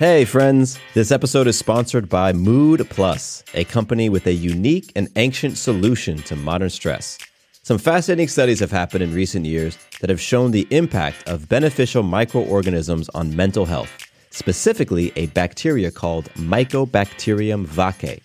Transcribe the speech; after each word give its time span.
Hey, 0.00 0.24
friends. 0.24 0.76
This 0.92 1.12
episode 1.12 1.46
is 1.46 1.56
sponsored 1.56 2.08
by 2.08 2.32
Mood 2.32 2.84
Plus, 2.90 3.44
a 3.54 3.62
company 3.62 4.08
with 4.08 4.26
a 4.26 4.32
unique 4.32 4.90
and 4.96 5.08
ancient 5.14 5.56
solution 5.56 6.16
to 6.24 6.34
modern 6.34 6.70
stress. 6.70 7.16
Some 7.62 7.78
fascinating 7.78 8.26
studies 8.26 8.58
have 8.58 8.72
happened 8.72 9.04
in 9.04 9.14
recent 9.14 9.46
years 9.46 9.78
that 10.00 10.10
have 10.10 10.20
shown 10.20 10.50
the 10.50 10.66
impact 10.70 11.28
of 11.28 11.48
beneficial 11.48 12.02
microorganisms 12.02 13.08
on 13.10 13.36
mental 13.36 13.66
health, 13.66 13.88
specifically 14.30 15.12
a 15.14 15.26
bacteria 15.28 15.92
called 15.92 16.24
Mycobacterium 16.34 17.64
vaccae. 17.64 18.20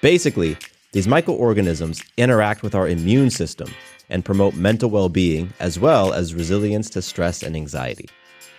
Basically, 0.00 0.56
these 0.92 1.06
microorganisms 1.06 2.02
interact 2.16 2.62
with 2.62 2.74
our 2.74 2.88
immune 2.88 3.28
system 3.28 3.68
and 4.08 4.24
promote 4.24 4.54
mental 4.54 4.88
well 4.88 5.10
being 5.10 5.52
as 5.60 5.78
well 5.78 6.14
as 6.14 6.34
resilience 6.34 6.88
to 6.88 7.02
stress 7.02 7.42
and 7.42 7.54
anxiety. 7.54 8.08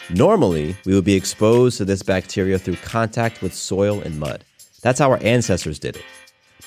Normally, 0.10 0.76
we 0.86 0.94
would 0.96 1.06
be 1.06 1.16
exposed 1.16 1.78
to 1.78 1.86
this 1.86 2.04
bacteria 2.04 2.60
through 2.60 2.76
contact 2.78 3.42
with 3.42 3.54
soil 3.54 4.02
and 4.02 4.20
mud. 4.20 4.44
That's 4.82 5.00
how 5.00 5.12
our 5.12 5.24
ancestors 5.24 5.80
did 5.80 5.96
it. 5.96 6.06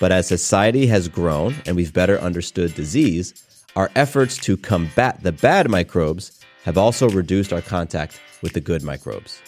But 0.00 0.10
as 0.10 0.26
society 0.26 0.86
has 0.86 1.08
grown 1.08 1.54
and 1.66 1.76
we've 1.76 1.92
better 1.92 2.18
understood 2.18 2.74
disease, 2.74 3.66
our 3.76 3.90
efforts 3.94 4.38
to 4.38 4.56
combat 4.56 5.22
the 5.22 5.32
bad 5.32 5.70
microbes 5.70 6.40
have 6.64 6.78
also 6.78 7.10
reduced 7.10 7.52
our 7.52 7.60
contact 7.60 8.18
with 8.40 8.54
the 8.54 8.60
good 8.60 8.82
microbes. 8.82 9.40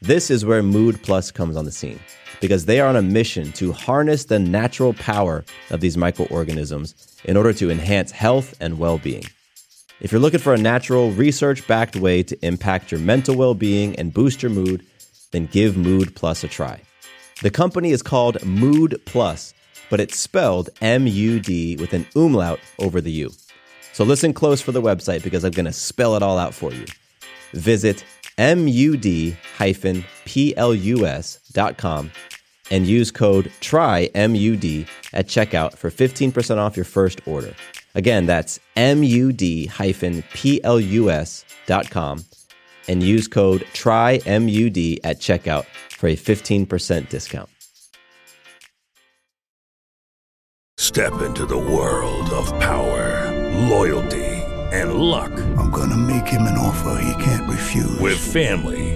This 0.00 0.30
is 0.30 0.44
where 0.44 0.62
Mood 0.62 1.02
Plus 1.02 1.32
comes 1.32 1.56
on 1.56 1.64
the 1.64 1.72
scene 1.72 1.98
because 2.40 2.66
they 2.66 2.80
are 2.80 2.88
on 2.88 2.96
a 2.96 3.02
mission 3.02 3.50
to 3.52 3.72
harness 3.72 4.26
the 4.26 4.38
natural 4.38 4.94
power 4.94 5.44
of 5.70 5.80
these 5.80 5.96
microorganisms 5.96 6.94
in 7.24 7.36
order 7.36 7.52
to 7.54 7.70
enhance 7.70 8.12
health 8.12 8.54
and 8.60 8.78
well 8.78 8.98
being. 8.98 9.24
If 9.98 10.12
you're 10.12 10.20
looking 10.20 10.40
for 10.40 10.52
a 10.52 10.58
natural, 10.58 11.10
research 11.12 11.66
backed 11.66 11.96
way 11.96 12.22
to 12.22 12.46
impact 12.46 12.90
your 12.90 13.00
mental 13.00 13.34
well 13.34 13.54
being 13.54 13.96
and 13.96 14.12
boost 14.12 14.42
your 14.42 14.50
mood, 14.50 14.84
then 15.30 15.46
give 15.46 15.78
Mood 15.78 16.14
Plus 16.14 16.44
a 16.44 16.48
try. 16.48 16.82
The 17.42 17.50
company 17.50 17.92
is 17.92 18.02
called 18.02 18.44
Mood 18.44 19.00
Plus, 19.06 19.54
but 19.88 19.98
it's 19.98 20.18
spelled 20.18 20.68
M 20.82 21.06
U 21.06 21.40
D 21.40 21.76
with 21.76 21.94
an 21.94 22.06
umlaut 22.14 22.60
over 22.78 23.00
the 23.00 23.10
U. 23.12 23.32
So 23.94 24.04
listen 24.04 24.34
close 24.34 24.60
for 24.60 24.72
the 24.72 24.82
website 24.82 25.22
because 25.24 25.44
I'm 25.44 25.52
going 25.52 25.64
to 25.64 25.72
spell 25.72 26.14
it 26.14 26.22
all 26.22 26.38
out 26.38 26.52
for 26.52 26.74
you. 26.74 26.84
Visit 27.52 28.04
mud-plus.com 28.38 28.90
and 32.70 32.86
use 32.86 33.10
code 33.10 33.50
TRYMUD 33.60 34.86
at 35.14 35.26
checkout 35.26 35.78
for 35.78 35.90
15% 35.90 36.58
off 36.58 36.76
your 36.76 36.84
first 36.84 37.26
order. 37.26 37.54
Again, 37.96 38.26
that's 38.26 38.60
mud-plus.com 38.76 39.44
and 42.88 43.02
use 43.02 43.26
code 43.26 43.62
TRYMUD 43.72 44.98
at 45.02 45.18
checkout 45.18 45.64
for 45.90 46.08
a 46.08 46.16
15% 46.16 47.08
discount. 47.08 47.48
Step 50.78 51.22
into 51.22 51.46
the 51.46 51.56
world 51.56 52.28
of 52.30 52.46
power, 52.60 53.32
loyalty, 53.68 54.24
and 54.72 54.94
luck. 54.94 55.32
I'm 55.56 55.70
gonna 55.70 55.96
make 55.96 56.26
him 56.26 56.42
an 56.42 56.58
offer 56.58 57.00
he 57.02 57.24
can't 57.24 57.48
refuse. 57.48 57.98
With 57.98 58.18
family, 58.18 58.95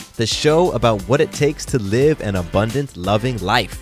the 0.15 0.27
show 0.27 0.71
about 0.71 1.01
what 1.03 1.21
it 1.21 1.31
takes 1.31 1.65
to 1.65 1.79
live 1.79 2.21
an 2.21 2.35
abundant, 2.35 2.97
loving 2.97 3.37
life. 3.39 3.81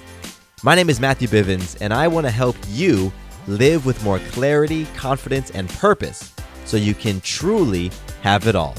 My 0.63 0.75
name 0.75 0.90
is 0.90 1.00
Matthew 1.00 1.28
Bivens, 1.28 1.78
and 1.81 1.94
I 1.94 2.07
want 2.07 2.28
to 2.28 2.31
help 2.31 2.56
you 2.67 3.12
live 3.47 3.85
with 3.85 4.03
more 4.03 4.19
clarity, 4.31 4.85
confidence, 4.95 5.50
and 5.51 5.69
purpose 5.69 6.34
so 6.66 6.78
you 6.78 6.94
can 6.94 7.22
truly 7.22 7.91
have 8.22 8.47
it 8.47 8.56
all. 8.56 8.75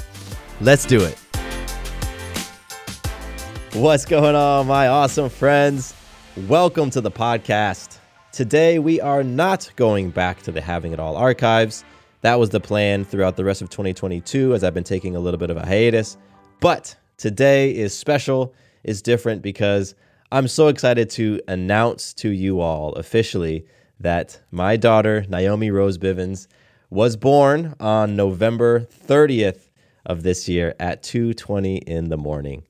Let's 0.60 0.84
do 0.84 1.02
it. 1.02 1.18
What's 3.72 4.04
going 4.04 4.34
on, 4.34 4.66
my 4.66 4.88
awesome 4.88 5.28
friends? 5.28 5.94
Welcome 6.48 6.90
to 6.90 7.00
the 7.00 7.10
podcast. 7.10 7.98
Today, 8.32 8.78
we 8.78 9.00
are 9.00 9.24
not 9.24 9.70
going 9.76 10.10
back 10.10 10.42
to 10.42 10.52
the 10.52 10.60
Having 10.60 10.92
It 10.92 11.00
All 11.00 11.16
archives. 11.16 11.84
That 12.20 12.38
was 12.38 12.50
the 12.50 12.60
plan 12.60 13.04
throughout 13.04 13.36
the 13.36 13.44
rest 13.44 13.62
of 13.62 13.70
2022 13.70 14.54
as 14.54 14.62
I've 14.62 14.74
been 14.74 14.84
taking 14.84 15.16
a 15.16 15.20
little 15.20 15.38
bit 15.38 15.50
of 15.50 15.56
a 15.56 15.66
hiatus. 15.66 16.16
But 16.60 16.94
today 17.20 17.70
is 17.76 17.96
special, 17.96 18.54
is 18.82 19.02
different 19.02 19.42
because 19.42 19.94
I'm 20.32 20.48
so 20.48 20.68
excited 20.68 21.10
to 21.10 21.40
announce 21.48 22.14
to 22.14 22.30
you 22.30 22.60
all 22.60 22.94
officially 22.94 23.66
that 24.00 24.40
my 24.50 24.76
daughter, 24.76 25.26
Naomi 25.28 25.70
Rose 25.70 25.98
Bivens, 25.98 26.46
was 26.88 27.16
born 27.16 27.74
on 27.78 28.16
November 28.16 28.80
30th 28.80 29.68
of 30.06 30.22
this 30.22 30.48
year 30.48 30.74
at 30.80 31.02
2:20 31.02 31.76
in 31.86 32.08
the 32.08 32.16
morning. 32.16 32.62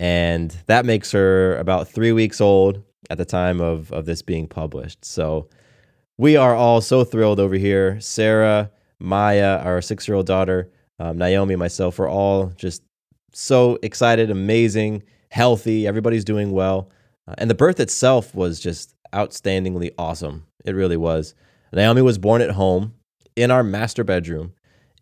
And 0.00 0.50
that 0.66 0.84
makes 0.84 1.12
her 1.12 1.56
about 1.58 1.86
3 1.86 2.10
weeks 2.10 2.40
old 2.40 2.82
at 3.08 3.18
the 3.18 3.24
time 3.24 3.60
of 3.60 3.92
of 3.92 4.04
this 4.04 4.20
being 4.20 4.48
published. 4.48 5.04
So 5.04 5.48
we 6.18 6.36
are 6.36 6.56
all 6.56 6.80
so 6.80 7.04
thrilled 7.04 7.38
over 7.38 7.54
here. 7.54 8.00
Sarah, 8.00 8.70
Maya, 8.98 9.58
our 9.58 9.80
6-year-old 9.80 10.26
daughter, 10.26 10.70
um, 10.98 11.18
Naomi, 11.18 11.56
myself, 11.56 11.98
we're 11.98 12.10
all 12.10 12.46
just 12.56 12.82
so 13.32 13.78
excited, 13.82 14.30
amazing, 14.30 15.02
healthy. 15.30 15.86
Everybody's 15.86 16.24
doing 16.24 16.52
well. 16.52 16.90
Uh, 17.26 17.34
and 17.38 17.50
the 17.50 17.54
birth 17.54 17.80
itself 17.80 18.34
was 18.34 18.60
just 18.60 18.94
outstandingly 19.12 19.92
awesome. 19.98 20.46
It 20.64 20.74
really 20.74 20.96
was. 20.96 21.34
Naomi 21.72 22.02
was 22.02 22.18
born 22.18 22.42
at 22.42 22.50
home 22.50 22.94
in 23.36 23.50
our 23.50 23.62
master 23.62 24.04
bedroom 24.04 24.52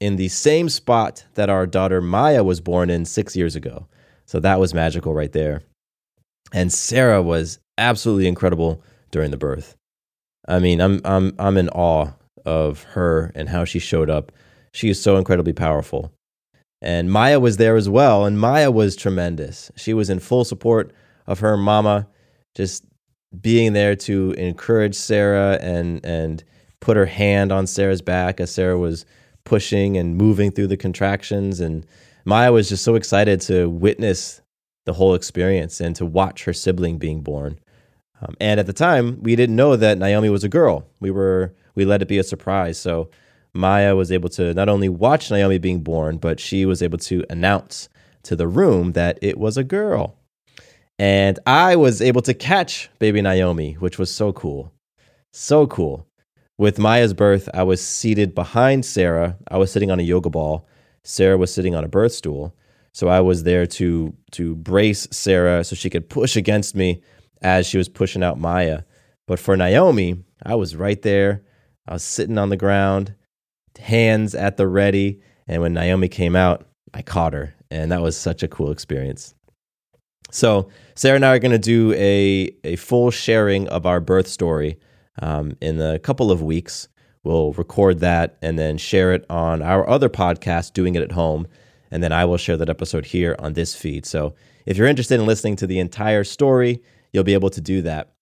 in 0.00 0.16
the 0.16 0.28
same 0.28 0.68
spot 0.68 1.24
that 1.34 1.50
our 1.50 1.66
daughter 1.66 2.00
Maya 2.00 2.42
was 2.42 2.60
born 2.60 2.90
in 2.90 3.04
six 3.04 3.36
years 3.36 3.54
ago. 3.54 3.86
So 4.26 4.40
that 4.40 4.60
was 4.60 4.72
magical 4.72 5.14
right 5.14 5.32
there. 5.32 5.62
And 6.52 6.72
Sarah 6.72 7.22
was 7.22 7.58
absolutely 7.78 8.26
incredible 8.26 8.82
during 9.10 9.30
the 9.30 9.36
birth. 9.36 9.76
I 10.48 10.58
mean, 10.58 10.80
I'm 10.80 11.00
I'm 11.04 11.34
I'm 11.38 11.56
in 11.56 11.68
awe 11.70 12.12
of 12.46 12.82
her 12.84 13.30
and 13.34 13.48
how 13.48 13.64
she 13.64 13.78
showed 13.78 14.08
up. 14.08 14.32
She 14.72 14.88
is 14.88 15.00
so 15.00 15.16
incredibly 15.16 15.52
powerful. 15.52 16.12
And 16.82 17.10
Maya 17.10 17.38
was 17.38 17.58
there 17.58 17.76
as 17.76 17.88
well, 17.88 18.24
and 18.24 18.38
Maya 18.38 18.70
was 18.70 18.96
tremendous. 18.96 19.70
She 19.76 19.92
was 19.92 20.08
in 20.08 20.18
full 20.18 20.44
support 20.44 20.92
of 21.26 21.40
her 21.40 21.56
mama, 21.56 22.08
just 22.54 22.84
being 23.38 23.74
there 23.74 23.94
to 23.94 24.32
encourage 24.32 24.94
Sarah 24.94 25.58
and 25.60 26.04
and 26.04 26.42
put 26.80 26.96
her 26.96 27.06
hand 27.06 27.52
on 27.52 27.66
Sarah's 27.66 28.02
back 28.02 28.40
as 28.40 28.50
Sarah 28.50 28.78
was 28.78 29.04
pushing 29.44 29.96
and 29.96 30.16
moving 30.16 30.50
through 30.50 30.68
the 30.68 30.76
contractions 30.76 31.60
and 31.60 31.86
Maya 32.24 32.52
was 32.52 32.68
just 32.68 32.84
so 32.84 32.94
excited 32.94 33.40
to 33.42 33.68
witness 33.68 34.40
the 34.84 34.92
whole 34.92 35.14
experience 35.14 35.80
and 35.80 35.94
to 35.96 36.06
watch 36.06 36.44
her 36.44 36.52
sibling 36.52 36.98
being 36.98 37.22
born. 37.22 37.58
Um, 38.22 38.34
and 38.40 38.60
at 38.60 38.66
the 38.66 38.72
time, 38.72 39.22
we 39.22 39.36
didn't 39.36 39.56
know 39.56 39.76
that 39.76 39.98
Naomi 39.98 40.28
was 40.28 40.44
a 40.44 40.48
girl. 40.48 40.86
We 41.00 41.10
were 41.10 41.54
we 41.74 41.84
let 41.84 42.02
it 42.02 42.08
be 42.08 42.18
a 42.18 42.24
surprise. 42.24 42.78
So 42.78 43.10
Maya 43.52 43.96
was 43.96 44.12
able 44.12 44.28
to 44.30 44.54
not 44.54 44.68
only 44.68 44.88
watch 44.88 45.30
Naomi 45.30 45.58
being 45.58 45.82
born, 45.82 46.18
but 46.18 46.40
she 46.40 46.64
was 46.66 46.82
able 46.82 46.98
to 46.98 47.24
announce 47.30 47.88
to 48.24 48.36
the 48.36 48.48
room 48.48 48.92
that 48.92 49.18
it 49.22 49.38
was 49.38 49.56
a 49.56 49.64
girl. 49.64 50.16
And 50.98 51.38
I 51.46 51.76
was 51.76 52.02
able 52.02 52.22
to 52.22 52.34
catch 52.34 52.90
baby 52.98 53.22
Naomi, 53.22 53.74
which 53.74 53.98
was 53.98 54.14
so 54.14 54.32
cool. 54.32 54.72
So 55.32 55.66
cool. 55.66 56.06
With 56.58 56.78
Maya's 56.78 57.14
birth, 57.14 57.48
I 57.54 57.62
was 57.62 57.84
seated 57.84 58.34
behind 58.34 58.84
Sarah. 58.84 59.38
I 59.48 59.56
was 59.56 59.72
sitting 59.72 59.90
on 59.90 59.98
a 59.98 60.02
yoga 60.02 60.28
ball. 60.28 60.68
Sarah 61.02 61.38
was 61.38 61.52
sitting 61.54 61.74
on 61.74 61.84
a 61.84 61.88
birth 61.88 62.12
stool. 62.12 62.54
So 62.92 63.08
I 63.08 63.20
was 63.20 63.44
there 63.44 63.66
to 63.66 64.14
to 64.32 64.56
brace 64.56 65.08
Sarah 65.10 65.64
so 65.64 65.74
she 65.74 65.88
could 65.88 66.10
push 66.10 66.36
against 66.36 66.74
me 66.74 67.02
as 67.40 67.66
she 67.66 67.78
was 67.78 67.88
pushing 67.88 68.22
out 68.22 68.38
Maya. 68.38 68.82
But 69.26 69.38
for 69.38 69.56
Naomi, 69.56 70.22
I 70.44 70.56
was 70.56 70.76
right 70.76 71.00
there. 71.00 71.42
I 71.88 71.94
was 71.94 72.04
sitting 72.04 72.36
on 72.36 72.50
the 72.50 72.56
ground, 72.56 73.14
hands 73.78 74.34
at 74.34 74.56
the 74.56 74.66
ready, 74.66 75.20
and 75.46 75.62
when 75.62 75.72
Naomi 75.72 76.08
came 76.08 76.36
out, 76.36 76.66
I 76.94 77.02
caught 77.02 77.32
her, 77.32 77.54
and 77.70 77.92
that 77.92 78.02
was 78.02 78.16
such 78.16 78.42
a 78.42 78.48
cool 78.48 78.70
experience. 78.70 79.34
So 80.30 80.68
Sarah 80.94 81.16
and 81.16 81.24
I 81.24 81.34
are 81.34 81.38
going 81.38 81.52
to 81.52 81.58
do 81.58 81.92
a 81.94 82.54
a 82.64 82.76
full 82.76 83.10
sharing 83.10 83.68
of 83.68 83.86
our 83.86 84.00
birth 84.00 84.28
story 84.28 84.78
um, 85.20 85.56
in 85.60 85.80
a 85.80 85.98
couple 85.98 86.30
of 86.30 86.42
weeks. 86.42 86.88
We'll 87.22 87.52
record 87.52 88.00
that 88.00 88.38
and 88.40 88.58
then 88.58 88.78
share 88.78 89.12
it 89.12 89.26
on 89.28 89.60
our 89.60 89.88
other 89.88 90.08
podcast, 90.08 90.72
Doing 90.72 90.94
It 90.94 91.02
at 91.02 91.12
Home. 91.12 91.46
And 91.90 92.02
then 92.02 92.12
I 92.12 92.24
will 92.24 92.38
share 92.38 92.56
that 92.56 92.70
episode 92.70 93.04
here 93.04 93.36
on 93.40 93.52
this 93.52 93.74
feed. 93.74 94.06
So 94.06 94.34
if 94.64 94.76
you're 94.76 94.86
interested 94.86 95.20
in 95.20 95.26
listening 95.26 95.56
to 95.56 95.66
the 95.66 95.80
entire 95.80 96.24
story, 96.24 96.80
you'll 97.12 97.24
be 97.24 97.34
able 97.34 97.50
to 97.50 97.60
do 97.60 97.82
that. 97.82 98.14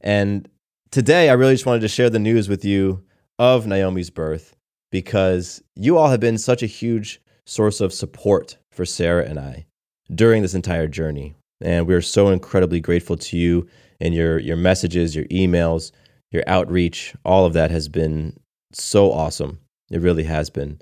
And 0.00 0.48
today, 0.90 1.30
I 1.30 1.34
really 1.34 1.54
just 1.54 1.64
wanted 1.64 1.80
to 1.80 1.88
share 1.88 2.10
the 2.10 2.18
news 2.18 2.48
with 2.48 2.64
you 2.64 3.04
of 3.38 3.66
Naomi's 3.66 4.10
birth 4.10 4.54
because 4.94 5.60
you 5.74 5.98
all 5.98 6.08
have 6.08 6.20
been 6.20 6.38
such 6.38 6.62
a 6.62 6.66
huge 6.66 7.20
source 7.46 7.80
of 7.80 7.92
support 7.92 8.58
for 8.70 8.86
Sarah 8.86 9.24
and 9.24 9.40
I 9.40 9.66
during 10.14 10.40
this 10.40 10.54
entire 10.54 10.86
journey. 10.86 11.34
And 11.60 11.88
we're 11.88 12.00
so 12.00 12.28
incredibly 12.28 12.78
grateful 12.78 13.16
to 13.16 13.36
you 13.36 13.66
and 13.98 14.14
your, 14.14 14.38
your 14.38 14.56
messages, 14.56 15.16
your 15.16 15.24
emails, 15.24 15.90
your 16.30 16.44
outreach. 16.46 17.12
All 17.24 17.44
of 17.44 17.54
that 17.54 17.72
has 17.72 17.88
been 17.88 18.38
so 18.72 19.10
awesome. 19.10 19.58
It 19.90 20.00
really 20.00 20.22
has 20.22 20.48
been. 20.48 20.78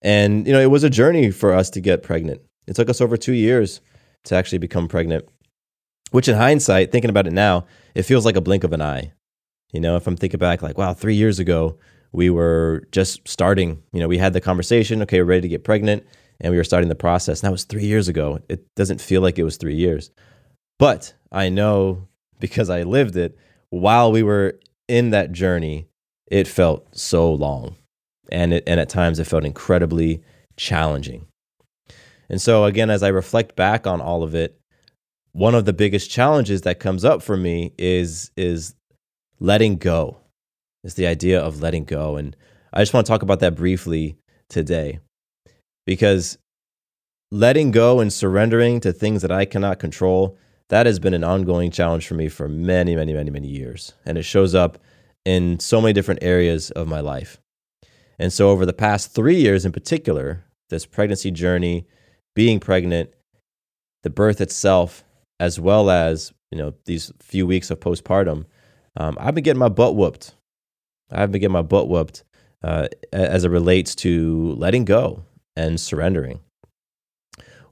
And, 0.00 0.46
you 0.46 0.54
know, 0.54 0.60
it 0.60 0.70
was 0.70 0.82
a 0.82 0.88
journey 0.88 1.30
for 1.30 1.52
us 1.52 1.68
to 1.70 1.82
get 1.82 2.02
pregnant. 2.02 2.40
It 2.66 2.76
took 2.76 2.88
us 2.88 3.02
over 3.02 3.18
two 3.18 3.34
years 3.34 3.82
to 4.24 4.36
actually 4.36 4.56
become 4.56 4.88
pregnant, 4.88 5.28
which 6.12 6.28
in 6.28 6.36
hindsight, 6.36 6.92
thinking 6.92 7.10
about 7.10 7.26
it 7.26 7.34
now, 7.34 7.66
it 7.94 8.04
feels 8.04 8.24
like 8.24 8.36
a 8.36 8.40
blink 8.40 8.64
of 8.64 8.72
an 8.72 8.80
eye. 8.80 9.12
You 9.70 9.80
know, 9.80 9.96
if 9.96 10.06
I'm 10.06 10.16
thinking 10.16 10.38
back, 10.38 10.62
like, 10.62 10.78
wow, 10.78 10.94
three 10.94 11.14
years 11.14 11.38
ago, 11.38 11.78
we 12.12 12.30
were 12.30 12.86
just 12.92 13.26
starting. 13.26 13.82
You 13.92 14.00
know, 14.00 14.08
we 14.08 14.18
had 14.18 14.32
the 14.32 14.40
conversation, 14.40 15.02
okay, 15.02 15.20
we're 15.20 15.26
ready 15.26 15.42
to 15.42 15.48
get 15.48 15.64
pregnant, 15.64 16.04
and 16.40 16.50
we 16.50 16.56
were 16.56 16.64
starting 16.64 16.88
the 16.88 16.94
process. 16.94 17.40
And 17.40 17.48
that 17.48 17.52
was 17.52 17.64
three 17.64 17.86
years 17.86 18.08
ago. 18.08 18.40
It 18.48 18.66
doesn't 18.76 19.00
feel 19.00 19.22
like 19.22 19.38
it 19.38 19.44
was 19.44 19.56
three 19.56 19.76
years. 19.76 20.10
But 20.78 21.14
I 21.30 21.48
know 21.48 22.08
because 22.40 22.70
I 22.70 22.82
lived 22.82 23.16
it, 23.16 23.38
while 23.68 24.10
we 24.10 24.22
were 24.22 24.58
in 24.88 25.10
that 25.10 25.32
journey, 25.32 25.86
it 26.30 26.48
felt 26.48 26.96
so 26.96 27.32
long. 27.32 27.76
And, 28.32 28.54
it, 28.54 28.64
and 28.66 28.80
at 28.80 28.88
times 28.88 29.18
it 29.18 29.26
felt 29.26 29.44
incredibly 29.44 30.22
challenging. 30.56 31.26
And 32.28 32.40
so, 32.40 32.64
again, 32.64 32.90
as 32.90 33.02
I 33.02 33.08
reflect 33.08 33.56
back 33.56 33.86
on 33.86 34.00
all 34.00 34.22
of 34.22 34.34
it, 34.34 34.58
one 35.32 35.54
of 35.54 35.64
the 35.64 35.72
biggest 35.72 36.10
challenges 36.10 36.62
that 36.62 36.80
comes 36.80 37.04
up 37.04 37.22
for 37.22 37.36
me 37.36 37.72
is, 37.76 38.30
is 38.36 38.74
letting 39.40 39.76
go. 39.76 40.19
It's 40.84 40.94
the 40.94 41.06
idea 41.06 41.40
of 41.40 41.60
letting 41.60 41.84
go. 41.84 42.16
And 42.16 42.36
I 42.72 42.80
just 42.80 42.94
want 42.94 43.06
to 43.06 43.10
talk 43.10 43.22
about 43.22 43.40
that 43.40 43.54
briefly 43.54 44.16
today 44.48 45.00
because 45.86 46.38
letting 47.30 47.70
go 47.70 48.00
and 48.00 48.12
surrendering 48.12 48.80
to 48.80 48.92
things 48.92 49.22
that 49.22 49.32
I 49.32 49.44
cannot 49.44 49.78
control, 49.78 50.36
that 50.68 50.86
has 50.86 50.98
been 50.98 51.14
an 51.14 51.24
ongoing 51.24 51.70
challenge 51.70 52.06
for 52.06 52.14
me 52.14 52.28
for 52.28 52.48
many, 52.48 52.96
many, 52.96 53.12
many, 53.12 53.30
many 53.30 53.48
years. 53.48 53.92
And 54.04 54.18
it 54.18 54.22
shows 54.22 54.54
up 54.54 54.78
in 55.24 55.60
so 55.60 55.80
many 55.80 55.92
different 55.92 56.22
areas 56.22 56.70
of 56.72 56.88
my 56.88 57.00
life. 57.00 57.40
And 58.18 58.32
so, 58.32 58.50
over 58.50 58.66
the 58.66 58.72
past 58.72 59.14
three 59.14 59.36
years 59.36 59.64
in 59.64 59.72
particular, 59.72 60.44
this 60.68 60.86
pregnancy 60.86 61.30
journey, 61.30 61.86
being 62.34 62.60
pregnant, 62.60 63.12
the 64.02 64.10
birth 64.10 64.40
itself, 64.40 65.04
as 65.38 65.58
well 65.58 65.90
as 65.90 66.32
you 66.50 66.58
know 66.58 66.74
these 66.84 67.12
few 67.20 67.46
weeks 67.46 67.70
of 67.70 67.80
postpartum, 67.80 68.44
um, 68.96 69.16
I've 69.18 69.34
been 69.34 69.44
getting 69.44 69.58
my 69.58 69.68
butt 69.68 69.96
whooped. 69.96 70.34
I've 71.10 71.32
been 71.32 71.40
getting 71.40 71.52
my 71.52 71.62
butt 71.62 71.88
whooped 71.88 72.24
uh, 72.62 72.88
as 73.12 73.44
it 73.44 73.50
relates 73.50 73.94
to 73.96 74.54
letting 74.58 74.84
go 74.84 75.24
and 75.56 75.80
surrendering. 75.80 76.40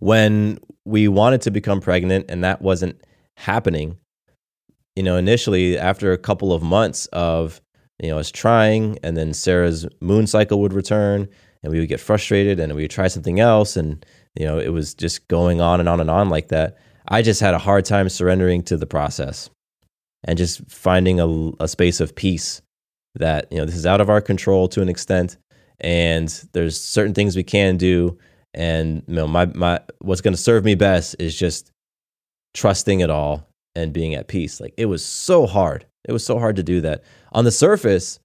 When 0.00 0.58
we 0.84 1.08
wanted 1.08 1.42
to 1.42 1.50
become 1.50 1.80
pregnant 1.80 2.26
and 2.28 2.44
that 2.44 2.62
wasn't 2.62 3.00
happening, 3.36 3.98
you 4.96 5.02
know, 5.02 5.16
initially 5.16 5.78
after 5.78 6.12
a 6.12 6.18
couple 6.18 6.52
of 6.52 6.62
months 6.62 7.06
of 7.06 7.60
you 8.00 8.10
know 8.10 8.18
us 8.18 8.30
trying, 8.30 8.98
and 9.02 9.16
then 9.16 9.34
Sarah's 9.34 9.86
moon 10.00 10.26
cycle 10.26 10.60
would 10.60 10.72
return, 10.72 11.28
and 11.62 11.72
we 11.72 11.80
would 11.80 11.88
get 11.88 12.00
frustrated, 12.00 12.60
and 12.60 12.74
we 12.74 12.82
would 12.82 12.90
try 12.90 13.08
something 13.08 13.40
else, 13.40 13.76
and 13.76 14.04
you 14.38 14.46
know, 14.46 14.58
it 14.58 14.68
was 14.68 14.94
just 14.94 15.26
going 15.28 15.60
on 15.60 15.80
and 15.80 15.88
on 15.88 16.00
and 16.00 16.10
on 16.10 16.28
like 16.28 16.48
that. 16.48 16.78
I 17.08 17.22
just 17.22 17.40
had 17.40 17.54
a 17.54 17.58
hard 17.58 17.84
time 17.84 18.08
surrendering 18.08 18.62
to 18.64 18.76
the 18.76 18.86
process 18.86 19.50
and 20.24 20.38
just 20.38 20.60
finding 20.70 21.20
a, 21.20 21.50
a 21.60 21.68
space 21.68 22.00
of 22.00 22.14
peace 22.14 22.62
that, 23.18 23.50
you 23.50 23.58
know, 23.58 23.64
this 23.64 23.76
is 23.76 23.86
out 23.86 24.00
of 24.00 24.10
our 24.10 24.20
control 24.20 24.68
to 24.68 24.82
an 24.82 24.88
extent. 24.88 25.36
And 25.80 26.28
there's 26.52 26.80
certain 26.80 27.14
things 27.14 27.36
we 27.36 27.44
can 27.44 27.76
do. 27.76 28.18
And, 28.54 29.02
you 29.06 29.14
know, 29.14 29.28
my, 29.28 29.46
my, 29.46 29.80
what's 30.00 30.20
going 30.20 30.34
to 30.34 30.40
serve 30.40 30.64
me 30.64 30.74
best 30.74 31.16
is 31.18 31.38
just 31.38 31.70
trusting 32.54 33.00
it 33.00 33.10
all 33.10 33.46
and 33.74 33.92
being 33.92 34.14
at 34.14 34.28
peace. 34.28 34.60
Like 34.60 34.74
it 34.76 34.86
was 34.86 35.04
so 35.04 35.46
hard. 35.46 35.86
It 36.06 36.12
was 36.12 36.24
so 36.24 36.38
hard 36.38 36.56
to 36.56 36.62
do 36.62 36.80
that. 36.80 37.04
On 37.32 37.44
the 37.44 37.52
surface, 37.52 38.18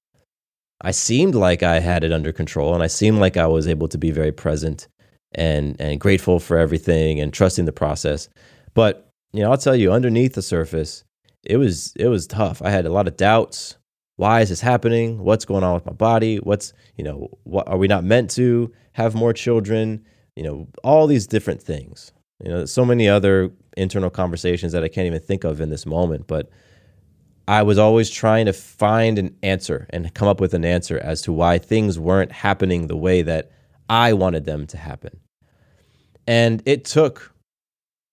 I 0.81 0.91
seemed 0.91 1.35
like 1.35 1.63
I 1.63 1.79
had 1.79 2.03
it 2.03 2.11
under 2.11 2.31
control 2.31 2.73
and 2.73 2.83
I 2.83 2.87
seemed 2.87 3.19
like 3.19 3.37
I 3.37 3.47
was 3.47 3.67
able 3.67 3.87
to 3.89 3.97
be 3.97 4.11
very 4.11 4.31
present 4.31 4.87
and 5.35 5.75
and 5.79 5.99
grateful 5.99 6.39
for 6.39 6.57
everything 6.57 7.19
and 7.19 7.33
trusting 7.33 7.65
the 7.65 7.71
process. 7.71 8.29
But 8.73 9.09
you 9.31 9.41
know, 9.41 9.51
I'll 9.51 9.57
tell 9.57 9.75
you, 9.75 9.91
underneath 9.91 10.33
the 10.33 10.41
surface, 10.41 11.03
it 11.43 11.57
was 11.57 11.93
it 11.95 12.07
was 12.07 12.27
tough. 12.27 12.61
I 12.61 12.69
had 12.69 12.85
a 12.85 12.91
lot 12.91 13.07
of 13.07 13.17
doubts. 13.17 13.77
Why 14.15 14.41
is 14.41 14.49
this 14.49 14.61
happening? 14.61 15.19
What's 15.19 15.45
going 15.45 15.63
on 15.63 15.73
with 15.73 15.85
my 15.85 15.93
body? 15.93 16.37
What's 16.37 16.73
you 16.97 17.03
know, 17.03 17.29
what 17.43 17.67
are 17.67 17.77
we 17.77 17.87
not 17.87 18.03
meant 18.03 18.29
to 18.31 18.71
have 18.93 19.15
more 19.15 19.33
children? 19.33 20.05
You 20.35 20.43
know, 20.43 20.67
all 20.83 21.07
these 21.07 21.27
different 21.27 21.61
things. 21.61 22.11
You 22.43 22.49
know, 22.49 22.65
so 22.65 22.85
many 22.85 23.07
other 23.07 23.51
internal 23.77 24.09
conversations 24.09 24.71
that 24.73 24.83
I 24.83 24.87
can't 24.87 25.07
even 25.07 25.21
think 25.21 25.43
of 25.43 25.61
in 25.61 25.69
this 25.69 25.85
moment. 25.85 26.27
But 26.27 26.49
I 27.47 27.63
was 27.63 27.77
always 27.77 28.09
trying 28.09 28.45
to 28.45 28.53
find 28.53 29.17
an 29.17 29.35
answer 29.41 29.87
and 29.89 30.13
come 30.13 30.27
up 30.27 30.39
with 30.39 30.53
an 30.53 30.65
answer 30.65 30.99
as 30.99 31.21
to 31.23 31.33
why 31.33 31.57
things 31.57 31.97
weren't 31.99 32.31
happening 32.31 32.87
the 32.87 32.97
way 32.97 33.21
that 33.21 33.51
I 33.89 34.13
wanted 34.13 34.45
them 34.45 34.67
to 34.67 34.77
happen. 34.77 35.19
And 36.27 36.61
it 36.65 36.85
took 36.85 37.33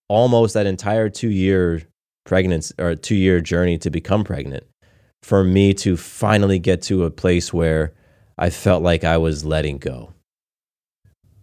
almost 0.09 0.53
that 0.55 0.65
entire 0.65 1.09
two 1.09 1.29
year 1.29 1.83
pregnancy 2.25 2.73
or 2.77 2.95
two 2.95 3.15
year 3.15 3.39
journey 3.39 3.77
to 3.79 3.89
become 3.89 4.23
pregnant 4.23 4.65
for 5.23 5.43
me 5.43 5.73
to 5.75 5.97
finally 5.97 6.59
get 6.59 6.81
to 6.83 7.05
a 7.05 7.11
place 7.11 7.53
where 7.53 7.93
I 8.37 8.49
felt 8.49 8.83
like 8.83 9.03
I 9.03 9.17
was 9.17 9.45
letting 9.45 9.77
go, 9.77 10.13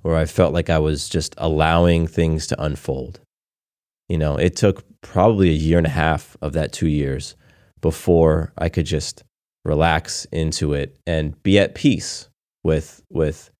where 0.02 0.16
I 0.16 0.24
felt 0.24 0.52
like 0.52 0.68
I 0.68 0.78
was 0.78 1.08
just 1.08 1.34
allowing 1.38 2.06
things 2.06 2.46
to 2.48 2.62
unfold. 2.62 3.20
You 4.08 4.18
know, 4.18 4.36
it 4.36 4.56
took 4.56 4.84
probably 5.02 5.50
a 5.50 5.52
year 5.52 5.78
and 5.78 5.86
a 5.86 5.90
half 5.90 6.36
of 6.40 6.54
that 6.54 6.72
two 6.72 6.88
years 6.88 7.36
before 7.80 8.52
I 8.58 8.68
could 8.68 8.86
just 8.86 9.22
relax 9.64 10.24
into 10.32 10.72
it 10.72 10.96
and 11.06 11.40
be 11.42 11.58
at 11.58 11.74
peace 11.74 12.28
with 12.64 13.02
with 13.10 13.50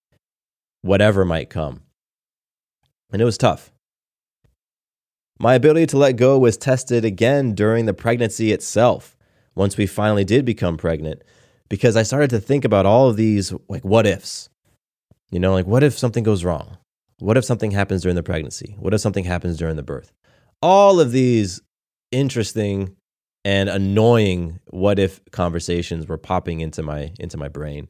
whatever 0.83 1.25
might 1.25 1.51
come. 1.51 1.83
And 3.13 3.21
it 3.21 3.25
was 3.25 3.39
tough. 3.39 3.71
My 5.39 5.55
ability 5.55 5.87
to 5.87 5.99
let 5.99 6.17
go 6.17 6.39
was 6.39 6.57
tested 6.57 7.05
again 7.05 7.55
during 7.55 7.87
the 7.87 7.95
pregnancy 7.95 8.53
itself, 8.53 9.17
once 9.59 9.77
we 9.77 9.87
finally 9.87 10.25
did 10.25 10.45
become 10.45 10.77
pregnant, 10.77 11.23
because 11.69 11.97
I 11.97 12.05
started 12.05 12.31
to 12.31 12.41
think 12.41 12.65
about 12.65 12.87
all 12.87 13.11
of 13.11 13.17
these 13.17 13.53
like 13.69 13.85
what 13.85 14.07
ifs. 14.07 14.49
You 15.31 15.41
know, 15.41 15.53
like 15.53 15.67
what 15.67 15.83
if 15.83 15.99
something 15.99 16.25
goes 16.25 16.45
wrong? 16.45 16.79
What 17.19 17.37
if 17.37 17.45
something 17.45 17.73
happens 17.73 18.03
during 18.03 18.17
the 18.17 18.23
pregnancy? 18.23 18.77
What 18.79 18.95
if 18.95 19.01
something 19.01 19.25
happens 19.25 19.59
during 19.59 19.77
the 19.77 19.83
birth? 19.83 20.13
All 20.63 21.01
of 21.01 21.13
these 21.13 21.61
interesting 22.13 22.97
and 23.45 23.69
annoying 23.69 24.61
what 24.71 24.99
if 24.99 25.21
conversations 25.31 26.07
were 26.07 26.19
popping 26.19 26.61
into 26.61 26.83
my 26.83 27.13
into 27.19 27.37
my 27.37 27.49
brain. 27.49 27.89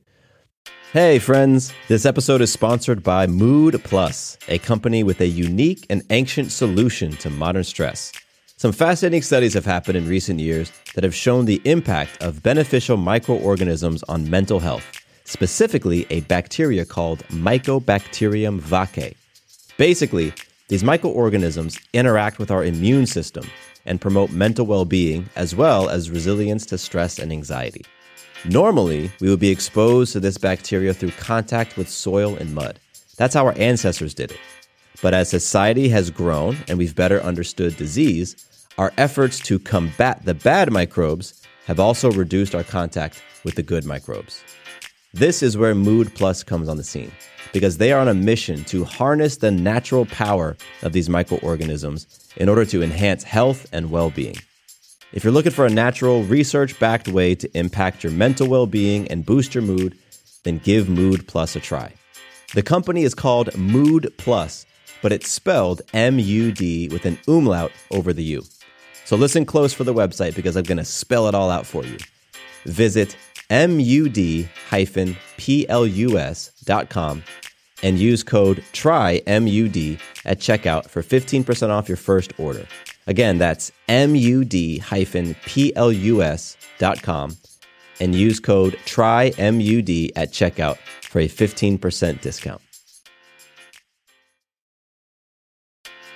Hey, 0.93 1.19
friends. 1.19 1.73
This 1.89 2.07
episode 2.07 2.41
is 2.41 2.51
sponsored 2.51 3.03
by 3.03 3.27
Mood 3.27 3.83
Plus, 3.85 4.39
a 4.49 4.59
company 4.59 5.03
with 5.03 5.21
a 5.21 5.27
unique 5.27 5.85
and 5.91 6.03
ancient 6.11 6.51
solution 6.51 7.13
to 7.19 7.29
modern 7.29 7.65
stress. 7.65 8.13
Some 8.59 8.73
fascinating 8.73 9.23
studies 9.23 9.55
have 9.55 9.65
happened 9.65 9.97
in 9.97 10.09
recent 10.09 10.41
years 10.41 10.73
that 10.97 11.05
have 11.05 11.15
shown 11.15 11.45
the 11.45 11.63
impact 11.65 12.21
of 12.21 12.43
beneficial 12.43 12.97
microorganisms 12.97 14.03
on 14.09 14.29
mental 14.29 14.59
health, 14.59 14.85
specifically 15.23 16.09
a 16.11 16.23
bacteria 16.23 16.85
called 16.85 17.21
Mycobacterium 17.29 18.61
vaccae. 18.61 19.15
Basically, 19.77 20.33
these 20.67 20.83
microorganisms 20.83 21.79
interact 21.93 22.41
with 22.41 22.51
our 22.51 22.65
immune 22.65 23.07
system 23.07 23.49
and 23.87 24.01
promote 24.01 24.33
mental 24.33 24.67
well 24.67 24.85
being 24.85 25.31
as 25.37 25.55
well 25.55 25.89
as 25.89 26.11
resilience 26.11 26.67
to 26.67 26.79
stress 26.79 27.21
and 27.21 27.31
anxiety. 27.31 27.85
Normally, 28.45 29.13
we 29.21 29.31
would 29.31 29.39
be 29.39 29.51
exposed 29.51 30.13
to 30.15 30.21
this 30.21 30.37
bacteria 30.37 30.93
through 30.93 31.13
contact 31.13 31.77
with 31.77 31.89
soil 31.89 32.35
and 32.35 32.57
mud. 32.57 32.81
That's 33.19 33.35
how 33.35 33.47
our 33.47 33.57
ancestors 33.57 34.15
did 34.15 34.33
it. 34.33 34.41
But 35.01 35.15
as 35.15 35.29
society 35.29 35.89
has 35.91 36.11
grown 36.11 36.57
and 36.67 36.77
we've 36.77 36.97
better 36.97 37.21
understood 37.23 37.77
disease, 37.77 38.47
our 38.79 38.93
efforts 38.97 39.41
to 39.41 39.59
combat 39.59 40.25
the 40.25 40.35
bad 40.35 40.73
microbes 40.73 41.43
have 41.67 41.79
also 41.79 42.11
reduced 42.13 42.55
our 42.55 42.65
contact 42.65 43.23
with 43.45 43.57
the 43.57 43.63
good 43.63 43.85
microbes. 43.85 44.43
This 45.13 45.43
is 45.43 45.57
where 45.57 45.75
Mood 45.75 46.15
Plus 46.15 46.43
comes 46.43 46.69
on 46.69 46.77
the 46.77 46.85
scene 46.85 47.13
because 47.53 47.79
they 47.79 47.93
are 47.93 48.01
on 48.01 48.09
a 48.09 48.15
mission 48.15 48.65
to 48.65 48.85
harness 48.85 49.37
the 49.37 49.51
natural 49.51 50.07
power 50.07 50.57
of 50.83 50.93
these 50.93 51.09
microorganisms 51.09 52.07
in 52.37 52.49
order 52.49 52.65
to 52.65 52.83
enhance 52.83 53.25
health 53.25 53.67
and 53.73 53.91
well 53.91 54.11
being. 54.11 54.37
If 55.13 55.25
you're 55.25 55.33
looking 55.33 55.53
for 55.53 55.67
a 55.67 55.71
natural, 55.71 56.23
research 56.23 56.79
backed 56.79 57.09
way 57.09 57.35
to 57.35 57.59
impact 57.59 58.05
your 58.05 58.13
mental 58.13 58.49
well 58.49 58.67
being 58.67 59.09
and 59.09 59.27
boost 59.27 59.55
your 59.55 59.63
mood, 59.63 59.99
then 60.45 60.59
give 60.59 60.89
Mood 60.89 61.27
Plus 61.27 61.57
a 61.57 61.61
try. 61.61 61.93
The 62.55 62.63
company 62.63 63.03
is 63.03 63.15
called 63.15 63.57
Mood 63.57 64.13
Plus 64.19 64.67
but 65.03 65.13
it's 65.13 65.31
spelled 65.31 65.83
M 65.93 66.19
U 66.19 66.53
D 66.53 66.89
with 66.89 67.07
an 67.07 67.19
umlaut 67.27 67.73
over 67.91 68.13
the 68.13 68.25
U. 68.25 68.45
So 69.09 69.17
listen 69.17 69.47
close 69.47 69.73
for 69.73 69.85
the 69.85 69.95
website 69.95 70.37
because 70.37 70.55
I'm 70.55 70.65
going 70.65 70.77
to 70.77 70.85
spell 70.85 71.29
it 71.29 71.35
all 71.35 71.51
out 71.51 71.65
for 71.65 71.83
you. 71.83 71.97
Visit 72.67 73.17
mud-plus.com 73.49 74.13
and 77.83 77.99
use 77.99 78.23
code 78.23 78.63
TRYMUD 78.75 79.99
at 80.27 80.41
checkout 80.41 80.91
for 80.91 81.03
15% 81.03 81.71
off 81.71 81.89
your 81.89 81.97
first 81.97 82.39
order. 82.39 82.67
Again, 83.07 83.39
that's 83.39 83.73
mud-plus.com 83.89 84.27
and 88.01 88.15
use 88.15 88.41
code 88.41 88.75
TRYMUD 88.85 90.11
at 90.17 90.33
checkout 90.33 90.77
for 91.01 91.21
a 91.21 91.29
15% 91.29 92.21
discount. 92.21 92.61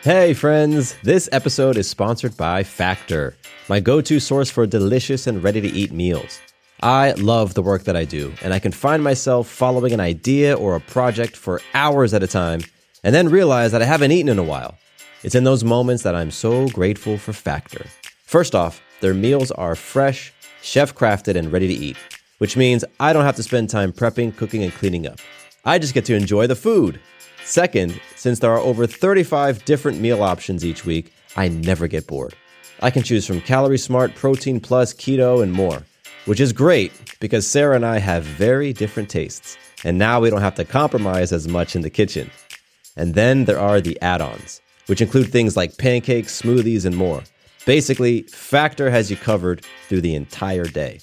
Hey 0.03 0.35
friends, 0.35 0.97
this 1.05 1.29
episode 1.31 1.77
is 1.77 1.89
sponsored 1.89 2.37
by 2.37 2.65
Factor, 2.65 3.37
my 3.69 3.79
go-to 3.79 4.19
source 4.19 4.51
for 4.51 4.67
delicious 4.67 5.29
and 5.29 5.45
ready-to-eat 5.45 5.93
meals. 5.93 6.41
I 6.83 7.13
love 7.13 7.55
the 7.55 7.63
work 7.63 7.85
that 7.85 7.95
I 7.95 8.05
do, 8.05 8.35
and 8.43 8.53
I 8.53 8.59
can 8.59 8.73
find 8.73 9.05
myself 9.05 9.47
following 9.47 9.93
an 9.93 10.01
idea 10.01 10.55
or 10.57 10.75
a 10.75 10.81
project 10.81 11.37
for 11.37 11.61
hours 11.73 12.15
at 12.15 12.23
a 12.25 12.27
time 12.27 12.63
and 13.05 13.15
then 13.15 13.29
realize 13.29 13.71
that 13.71 13.81
I 13.81 13.85
haven't 13.85 14.11
eaten 14.11 14.29
in 14.29 14.41
a 14.41 14.43
while. 14.43 14.77
It's 15.23 15.37
in 15.37 15.45
those 15.45 15.63
moments 15.63 16.03
that 16.03 16.17
I'm 16.17 16.33
so 16.33 16.67
grateful 16.71 17.17
for 17.17 17.33
Factor. 17.33 17.87
First 18.25 18.57
off, 18.57 18.83
their 19.03 19.15
meals 19.15 19.53
are 19.53 19.77
fresh, 19.77 20.33
chef 20.63 20.97
crafted, 20.97 21.37
and 21.37 21.53
ready 21.53 21.69
to 21.69 21.75
eat, 21.75 21.97
which 22.39 22.57
means 22.57 22.85
I 22.99 23.13
don't 23.13 23.25
have 23.25 23.37
to 23.37 23.45
spend 23.45 23.71
time 23.71 23.93
prepping, 23.93 24.37
cooking, 24.37 24.65
and 24.65 24.75
cleaning 24.75 25.07
up. 25.07 25.21
I 25.65 25.79
just 25.79 25.95
get 25.95 26.05
to 26.07 26.17
enjoy 26.17 26.49
the 26.49 26.57
food. 26.57 26.99
Second, 27.45 28.01
since 28.17 28.39
there 28.39 28.53
are 28.53 28.59
over 28.59 28.87
35 28.87 29.65
different 29.65 30.01
meal 30.01 30.23
options 30.23 30.65
each 30.65 30.85
week, 30.85 31.13
I 31.37 31.49
never 31.49 31.87
get 31.87 32.07
bored. 32.07 32.35
I 32.81 32.91
can 32.91 33.03
choose 33.03 33.27
from 33.27 33.41
Calorie 33.41 33.79
Smart, 33.79 34.15
Protein 34.15 34.61
Plus, 34.61 34.93
Keto, 34.93 35.43
and 35.43 35.53
more 35.53 35.83
which 36.27 36.41
is 36.41 36.53
great 36.53 36.93
because 37.21 37.47
Sarah 37.47 37.77
and 37.77 37.85
I 37.85 37.99
have 37.99 38.25
very 38.25 38.73
different 38.73 39.09
tastes, 39.09 39.57
and 39.85 39.99
now 39.99 40.21
we 40.21 40.31
don't 40.31 40.41
have 40.41 40.55
to 40.57 40.65
compromise 40.65 41.33
as 41.33 41.49
much 41.49 41.75
in 41.75 41.83
the 41.83 41.91
kitchen. 41.91 42.31
And 42.97 43.15
then 43.15 43.45
there 43.45 43.59
are 43.59 43.81
the 43.81 44.01
add 44.03 44.21
ons, 44.21 44.61
which 44.87 45.01
include 45.01 45.31
things 45.31 45.57
like 45.57 45.79
pancakes, 45.79 46.41
smoothies, 46.41 46.85
and 46.85 46.97
more. 46.97 47.23
Basically, 47.65 48.23
Factor 48.23 48.91
has 48.91 49.11
you 49.11 49.17
covered 49.17 49.65
through 49.89 50.03
the 50.03 50.15
entire 50.15 50.65
day. 50.65 51.01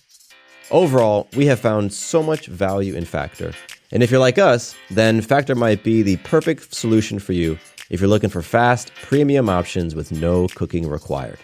Overall, 0.72 1.28
we 1.36 1.48
have 1.48 1.60
found 1.60 1.92
so 1.94 2.22
much 2.22 2.48
value 2.48 2.94
in 2.94 3.06
Factor. 3.06 3.54
And 3.92 4.04
if 4.04 4.12
you're 4.12 4.20
like 4.20 4.38
us, 4.38 4.76
then 4.92 5.22
Factor 5.22 5.56
might 5.56 5.84
be 5.84 6.02
the 6.02 6.18
perfect 6.18 6.74
solution 6.76 7.20
for 7.20 7.34
you 7.34 7.58
if 7.90 8.00
you're 8.00 8.10
looking 8.10 8.30
for 8.30 8.42
fast, 8.42 8.92
premium 9.02 9.50
options 9.50 9.96
with 9.96 10.12
no 10.12 10.48
cooking 10.50 10.88
required. 10.88 11.40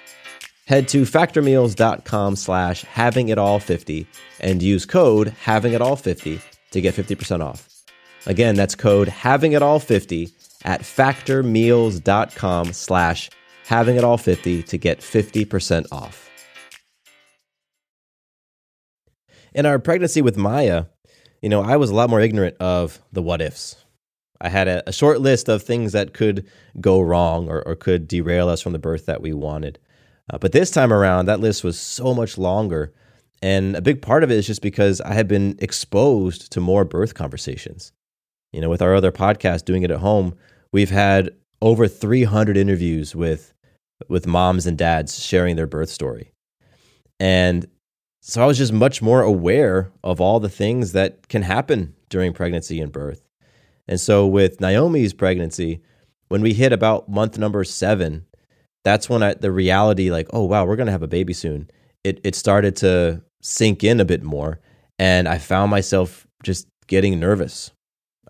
Head 0.68 0.88
to 0.90 1.04
factormeals.com 1.04 2.36
slash 2.36 2.86
havingitall50 2.86 4.08
and 4.40 4.62
use 4.62 4.86
code 4.86 5.34
havingitall50 5.44 6.42
to 6.72 6.82
get 6.82 6.96
50% 6.96 7.44
off. 7.44 7.70
Again, 8.26 8.56
that's 8.56 8.76
code 8.76 9.08
havingitall50 9.08 10.32
at 10.66 10.82
factormeals.com 10.82 12.74
slash 12.74 13.30
havingitall50 13.68 14.66
to 14.66 14.78
get 14.78 15.00
50% 15.00 15.86
off. 15.92 16.30
In 19.54 19.66
our 19.66 19.80
pregnancy 19.80 20.22
with 20.22 20.36
Maya, 20.36 20.86
you 21.46 21.50
know, 21.50 21.62
I 21.62 21.78
was 21.78 21.92
a 21.92 21.94
lot 21.94 22.10
more 22.10 22.22
ignorant 22.22 22.58
of 22.60 23.00
the 23.12 23.22
what 23.22 23.40
ifs. 23.40 23.76
I 24.42 24.50
had 24.50 24.68
a, 24.68 24.90
a 24.90 24.92
short 24.92 25.22
list 25.22 25.48
of 25.48 25.62
things 25.62 25.92
that 25.92 26.12
could 26.12 26.48
go 26.82 27.00
wrong 27.00 27.48
or, 27.48 27.62
or 27.68 27.76
could 27.76 28.08
derail 28.08 28.50
us 28.50 28.64
from 28.64 28.74
the 28.74 28.80
birth 28.80 29.06
that 29.06 29.22
we 29.22 29.32
wanted. 29.32 29.78
Uh, 30.34 30.40
but 30.40 30.54
this 30.54 30.72
time 30.72 30.92
around, 30.92 31.28
that 31.28 31.42
list 31.42 31.64
was 31.64 31.80
so 31.80 32.16
much 32.16 32.40
longer. 32.40 32.96
And 33.44 33.76
a 33.76 33.82
big 33.84 34.02
part 34.02 34.24
of 34.24 34.32
it 34.32 34.40
is 34.40 34.48
just 34.48 34.64
because 34.64 35.02
I 35.02 35.14
had 35.14 35.28
been 35.28 35.56
exposed 35.60 36.52
to 36.54 36.60
more 36.60 36.84
birth 36.84 37.14
conversations. 37.14 37.92
You 38.52 38.60
know, 38.60 38.70
with 38.72 38.82
our 38.82 38.96
other 38.96 39.12
podcast, 39.12 39.66
Doing 39.66 39.84
It 39.84 39.92
at 39.92 40.00
Home, 40.00 40.34
we've 40.72 40.90
had 40.90 41.30
over 41.62 41.88
300 41.88 42.58
interviews 42.58 43.16
with, 43.16 43.54
with 44.10 44.26
moms 44.26 44.66
and 44.66 44.80
dads 44.80 45.24
sharing 45.24 45.58
their 45.58 45.68
birth 45.68 45.90
story. 45.90 46.32
And 47.20 47.68
so 48.28 48.42
I 48.42 48.48
was 48.48 48.58
just 48.58 48.74
much 48.74 49.04
more 49.04 49.22
aware 49.22 49.92
of 50.04 50.20
all 50.20 50.40
the 50.40 50.50
things 50.50 50.94
that 50.94 51.28
can 51.28 51.44
happen 51.44 51.94
during 52.10 52.34
pregnancy 52.34 52.82
and 52.82 52.92
birth. 52.92 53.22
And 53.88 54.00
so 54.00 54.26
with 54.26 54.60
Naomi's 54.60 55.14
pregnancy, 55.14 55.84
when 56.30 56.42
we 56.42 56.54
hit 56.54 56.74
about 56.74 57.08
month 57.08 57.38
number 57.38 57.64
seven, 57.64 58.26
that's 58.84 59.08
when 59.08 59.22
I, 59.22 59.36
the 59.36 59.52
reality, 59.52 60.10
like, 60.10 60.28
oh 60.34 60.44
wow, 60.44 60.66
we're 60.66 60.76
gonna 60.76 60.90
have 60.90 61.04
a 61.04 61.08
baby 61.08 61.34
soon. 61.34 61.70
It 62.04 62.20
it 62.24 62.34
started 62.34 62.76
to 62.78 63.22
sink 63.44 63.84
in 63.84 64.00
a 64.00 64.06
bit 64.06 64.24
more, 64.24 64.60
and 64.98 65.28
I 65.28 65.38
found 65.38 65.70
myself 65.70 66.26
just 66.42 66.68
getting 66.88 67.20
nervous. 67.20 67.74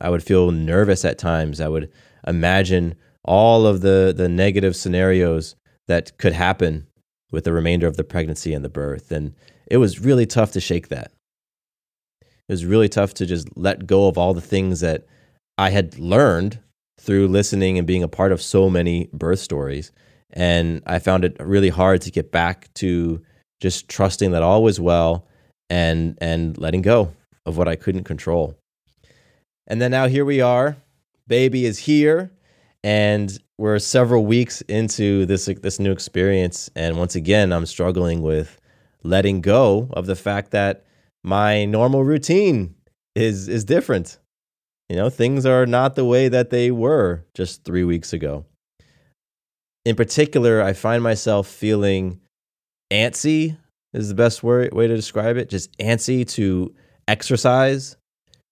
I 0.02 0.10
would 0.10 0.24
feel 0.24 0.52
nervous 0.52 1.06
at 1.06 1.18
times. 1.18 1.62
I 1.62 1.70
would 1.70 1.90
imagine 2.28 2.96
all 3.24 3.66
of 3.66 3.80
the 3.80 4.14
the 4.16 4.28
negative 4.28 4.76
scenarios 4.76 5.56
that 5.88 6.18
could 6.18 6.34
happen 6.34 6.88
with 7.32 7.46
the 7.46 7.54
remainder 7.54 7.88
of 7.88 7.96
the 7.96 8.04
pregnancy 8.04 8.54
and 8.54 8.66
the 8.66 8.70
birth, 8.70 9.10
and 9.10 9.34
it 9.68 9.78
was 9.78 10.00
really 10.00 10.26
tough 10.26 10.52
to 10.54 10.60
shake 10.60 10.90
that. 10.90 11.12
It 12.22 12.52
was 12.52 12.66
really 12.66 12.90
tough 12.90 13.14
to 13.16 13.26
just 13.26 13.48
let 13.58 13.88
go 13.88 14.08
of 14.08 14.18
all 14.18 14.34
the 14.34 14.42
things 14.42 14.82
that 14.82 15.06
I 15.58 15.72
had 15.72 15.98
learned 15.98 16.60
through 17.00 17.28
listening 17.28 17.78
and 17.78 17.88
being 17.88 18.04
a 18.04 18.08
part 18.08 18.32
of 18.32 18.42
so 18.42 18.70
many 18.70 19.10
birth 19.14 19.40
stories 19.40 19.92
and 20.36 20.82
I 20.86 21.00
found 21.00 21.24
it 21.24 21.38
really 21.40 21.70
hard 21.70 22.02
to 22.02 22.12
get 22.12 22.32
back 22.32 22.74
to 22.76 23.22
just 23.62 23.88
trusting 23.88 24.32
that 24.32 24.44
all 24.44 24.64
was 24.64 24.80
well 24.80 25.28
and 25.70 26.18
and 26.20 26.58
letting 26.58 26.82
go 26.82 27.14
of 27.46 27.58
what 27.58 27.68
I 27.68 27.76
couldn't 27.76 28.04
control. 28.04 28.56
And 29.68 29.82
then 29.82 29.92
now 29.92 30.08
here 30.08 30.26
we 30.26 30.42
are. 30.42 30.78
Baby 31.28 31.66
is 31.66 31.80
here 31.80 32.32
and 32.84 33.38
we're 33.58 33.80
several 33.80 34.26
weeks 34.26 34.62
into 34.62 35.26
this 35.26 35.46
this 35.62 35.80
new 35.80 35.92
experience 35.92 36.70
and 36.76 36.98
once 36.98 37.16
again 37.16 37.54
I'm 37.54 37.66
struggling 37.66 38.22
with 38.22 38.60
letting 39.06 39.42
go 39.42 39.90
of 39.94 40.06
the 40.06 40.16
fact 40.16 40.52
that 40.52 40.86
my 41.24 41.66
normal 41.66 42.04
routine 42.04 42.76
is 43.16 43.48
is 43.48 43.64
different. 43.64 44.20
You 44.90 44.96
know, 44.96 45.10
things 45.10 45.46
are 45.46 45.66
not 45.66 45.96
the 45.96 46.06
way 46.06 46.28
that 46.28 46.52
they 46.52 46.70
were 46.70 47.26
just 47.34 47.64
3 47.64 47.84
weeks 47.84 48.14
ago 48.14 48.46
in 49.86 49.96
particular, 49.96 50.62
I 50.62 50.74
find 50.74 51.02
myself 51.04 51.48
feeling 51.48 52.20
antsy 52.92 53.58
is 53.94 54.10
the 54.10 54.16
best 54.16 54.44
word, 54.44 54.74
way 54.74 54.88
to 54.88 54.96
describe 54.96 55.38
it. 55.38 55.48
Just 55.48 55.78
antsy 55.78 56.28
to 56.32 56.74
exercise, 57.08 57.96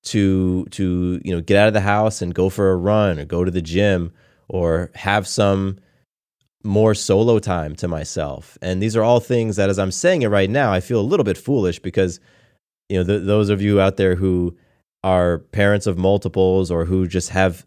to 0.03 0.65
to 0.71 1.19
you 1.23 1.33
know 1.33 1.41
get 1.41 1.57
out 1.57 1.67
of 1.67 1.73
the 1.73 1.81
house 1.81 2.21
and 2.21 2.33
go 2.33 2.49
for 2.49 2.71
a 2.71 2.75
run 2.75 3.19
or 3.19 3.25
go 3.25 3.43
to 3.43 3.51
the 3.51 3.61
gym 3.61 4.13
or 4.47 4.91
have 4.93 5.27
some 5.27 5.79
more 6.63 6.93
solo 6.93 7.39
time 7.39 7.75
to 7.75 7.87
myself. 7.87 8.57
And 8.61 8.81
these 8.81 8.95
are 8.95 9.03
all 9.03 9.19
things 9.19 9.57
that, 9.57 9.69
as 9.69 9.77
I'm 9.77 9.91
saying 9.91 10.21
it 10.21 10.27
right 10.27 10.49
now, 10.49 10.71
I 10.71 10.79
feel 10.79 10.99
a 10.99 11.01
little 11.01 11.23
bit 11.23 11.37
foolish 11.37 11.79
because 11.79 12.19
you 12.89 12.97
know 12.97 13.03
th- 13.03 13.25
those 13.25 13.49
of 13.49 13.61
you 13.61 13.81
out 13.81 13.97
there 13.97 14.15
who 14.15 14.55
are 15.03 15.39
parents 15.39 15.87
of 15.87 15.97
multiples 15.97 16.71
or 16.71 16.85
who 16.85 17.07
just 17.07 17.29
have 17.29 17.65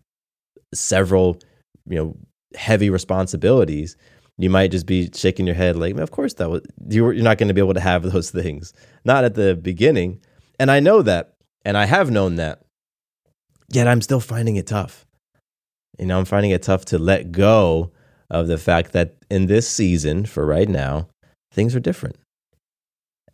several 0.75 1.39
you 1.87 1.97
know 1.97 2.17
heavy 2.57 2.89
responsibilities, 2.89 3.97
you 4.39 4.49
might 4.49 4.71
just 4.71 4.87
be 4.87 5.11
shaking 5.15 5.47
your 5.47 5.55
head 5.55 5.77
like, 5.77 5.97
of 5.99 6.11
course 6.11 6.35
that 6.35 6.49
was 6.49 6.63
you're 6.89 7.15
not 7.15 7.39
going 7.39 7.49
to 7.49 7.55
be 7.55 7.61
able 7.61 7.75
to 7.75 7.81
have 7.81 8.03
those 8.13 8.31
things. 8.31 8.73
Not 9.05 9.25
at 9.25 9.35
the 9.35 9.55
beginning. 9.55 10.21
And 10.59 10.71
I 10.71 10.81
know 10.81 11.03
that, 11.03 11.35
and 11.67 11.77
I 11.77 11.85
have 11.85 12.11
known 12.11 12.37
that. 12.37 12.63
Yet 13.69 13.89
I'm 13.89 14.01
still 14.01 14.21
finding 14.21 14.57
it 14.57 14.67
tough. 14.67 15.05
You 15.99 16.07
know, 16.07 16.19
I'm 16.19 16.25
finding 16.25 16.51
it 16.53 16.63
tough 16.63 16.87
to 16.87 16.99
let 16.99 17.31
go 17.31 17.93
of 18.31 18.47
the 18.47 18.59
fact 18.59 18.93
that 18.93 19.17
in 19.31 19.47
this 19.47 19.69
season, 19.69 20.27
for 20.27 20.45
right 20.47 20.69
now, 20.69 21.09
things 21.53 21.75
are 21.75 21.81
different. 21.81 22.17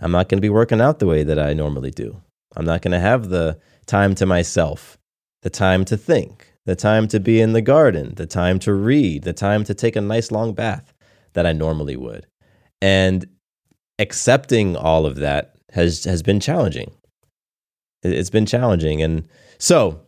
I'm 0.00 0.12
not 0.12 0.28
going 0.28 0.38
to 0.38 0.42
be 0.42 0.50
working 0.50 0.80
out 0.80 0.98
the 0.98 1.06
way 1.06 1.22
that 1.22 1.38
I 1.38 1.52
normally 1.52 1.90
do. 1.90 2.20
I'm 2.56 2.64
not 2.64 2.82
going 2.82 2.92
to 2.92 3.00
have 3.00 3.28
the 3.28 3.58
time 3.86 4.14
to 4.16 4.26
myself, 4.26 4.98
the 5.42 5.50
time 5.50 5.84
to 5.86 5.96
think, 5.96 6.52
the 6.66 6.76
time 6.76 7.08
to 7.08 7.20
be 7.20 7.40
in 7.40 7.52
the 7.52 7.62
garden, 7.62 8.14
the 8.16 8.26
time 8.26 8.58
to 8.60 8.74
read, 8.74 9.22
the 9.22 9.32
time 9.32 9.64
to 9.64 9.74
take 9.74 9.96
a 9.96 10.00
nice 10.00 10.30
long 10.30 10.52
bath 10.54 10.92
that 11.32 11.46
I 11.46 11.52
normally 11.52 11.96
would. 11.96 12.26
And 12.80 13.26
accepting 13.98 14.76
all 14.76 15.06
of 15.06 15.16
that 15.16 15.54
has 15.70 16.04
has 16.04 16.22
been 16.22 16.40
challenging. 16.40 16.92
It's 18.02 18.30
been 18.30 18.46
challenging 18.46 19.00
and 19.00 19.28
so 19.58 20.00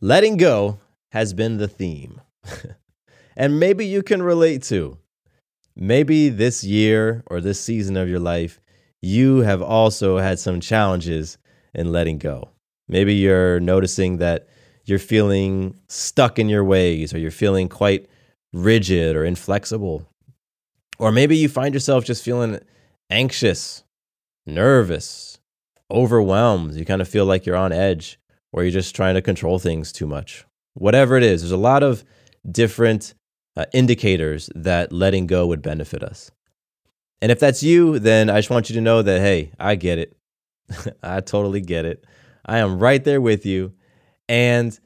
letting 0.00 0.36
go 0.36 0.78
has 1.12 1.32
been 1.32 1.56
the 1.56 1.68
theme. 1.68 2.20
and 3.38 3.58
maybe 3.58 3.86
you 3.86 4.02
can 4.02 4.22
relate 4.22 4.62
to. 4.64 4.98
Maybe 5.74 6.28
this 6.28 6.62
year 6.64 7.22
or 7.28 7.40
this 7.40 7.60
season 7.60 7.96
of 7.96 8.08
your 8.08 8.18
life 8.18 8.60
you 9.00 9.38
have 9.38 9.62
also 9.62 10.18
had 10.18 10.38
some 10.38 10.60
challenges 10.60 11.38
in 11.74 11.92
letting 11.92 12.18
go. 12.18 12.50
Maybe 12.88 13.14
you're 13.14 13.60
noticing 13.60 14.18
that 14.18 14.48
you're 14.84 14.98
feeling 14.98 15.78
stuck 15.88 16.38
in 16.38 16.48
your 16.48 16.64
ways 16.64 17.14
or 17.14 17.18
you're 17.18 17.30
feeling 17.30 17.68
quite 17.68 18.08
rigid 18.52 19.14
or 19.14 19.24
inflexible. 19.24 20.08
Or 20.98 21.12
maybe 21.12 21.36
you 21.36 21.48
find 21.48 21.74
yourself 21.74 22.04
just 22.04 22.24
feeling 22.24 22.58
anxious, 23.08 23.84
nervous, 24.46 25.38
overwhelmed. 25.90 26.74
You 26.74 26.84
kind 26.84 27.02
of 27.02 27.08
feel 27.08 27.24
like 27.26 27.46
you're 27.46 27.54
on 27.54 27.72
edge 27.72 28.18
or 28.52 28.62
you're 28.62 28.72
just 28.72 28.96
trying 28.96 29.14
to 29.14 29.22
control 29.22 29.58
things 29.58 29.92
too 29.92 30.06
much. 30.06 30.44
Whatever 30.74 31.16
it 31.16 31.22
is, 31.22 31.42
there's 31.42 31.52
a 31.52 31.56
lot 31.56 31.82
of 31.82 32.02
different 32.50 33.14
uh, 33.58 33.64
indicators 33.72 34.48
that 34.54 34.92
letting 34.92 35.26
go 35.26 35.48
would 35.48 35.60
benefit 35.60 36.04
us. 36.04 36.30
And 37.20 37.32
if 37.32 37.40
that's 37.40 37.60
you, 37.60 37.98
then 37.98 38.30
I 38.30 38.38
just 38.38 38.50
want 38.50 38.70
you 38.70 38.74
to 38.76 38.80
know 38.80 39.02
that, 39.02 39.20
hey, 39.20 39.50
I 39.58 39.74
get 39.74 39.98
it. 39.98 40.16
I 41.02 41.20
totally 41.20 41.60
get 41.60 41.84
it. 41.84 42.04
I 42.46 42.58
am 42.58 42.78
right 42.78 43.02
there 43.02 43.20
with 43.20 43.44
you. 43.44 43.72
And 44.28 44.78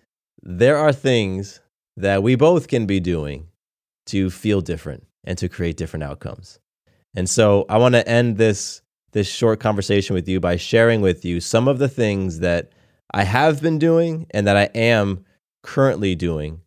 there 0.43 0.79
are 0.79 0.91
things 0.91 1.61
that 1.99 2.23
we 2.23 2.35
both 2.35 2.69
can 2.69 2.87
be 2.87 2.99
doing 2.99 3.49
to 4.07 4.31
feel 4.31 4.63
different 4.63 5.07
and 5.23 5.37
to 5.37 5.51
create 5.51 5.77
different 5.77 6.05
outcomes. 6.05 6.59
And 7.15 7.29
so 7.29 7.67
I 7.69 7.77
want 7.77 7.95
to 7.95 8.09
end 8.09 8.39
this 8.39 8.81
this 9.13 9.29
short 9.29 9.61
conversation 9.61 10.15
with 10.15 10.27
you 10.27 10.41
by 10.41 10.57
sharing 10.57 11.03
with 11.03 11.23
you 11.23 11.39
some 11.39 11.69
of 11.69 11.79
the 11.79 11.89
things 11.89 12.39
that 12.39 12.73
I 13.13 13.25
have 13.25 13.61
been 13.61 13.79
doing 13.79 14.27
and 14.31 14.47
that 14.47 14.57
I 14.57 14.71
am 14.75 15.27
currently 15.63 16.15
doing 16.15 16.63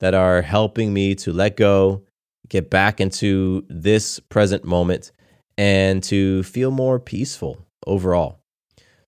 that 0.00 0.14
are 0.14 0.42
helping 0.42 0.92
me 0.92 1.14
to 1.14 1.32
let 1.32 1.56
go, 1.56 2.02
get 2.48 2.70
back 2.70 3.00
into 3.00 3.64
this 3.68 4.18
present 4.18 4.64
moment 4.64 5.12
and 5.56 6.02
to 6.02 6.42
feel 6.42 6.70
more 6.70 6.98
peaceful 6.98 7.58
overall. 7.86 8.40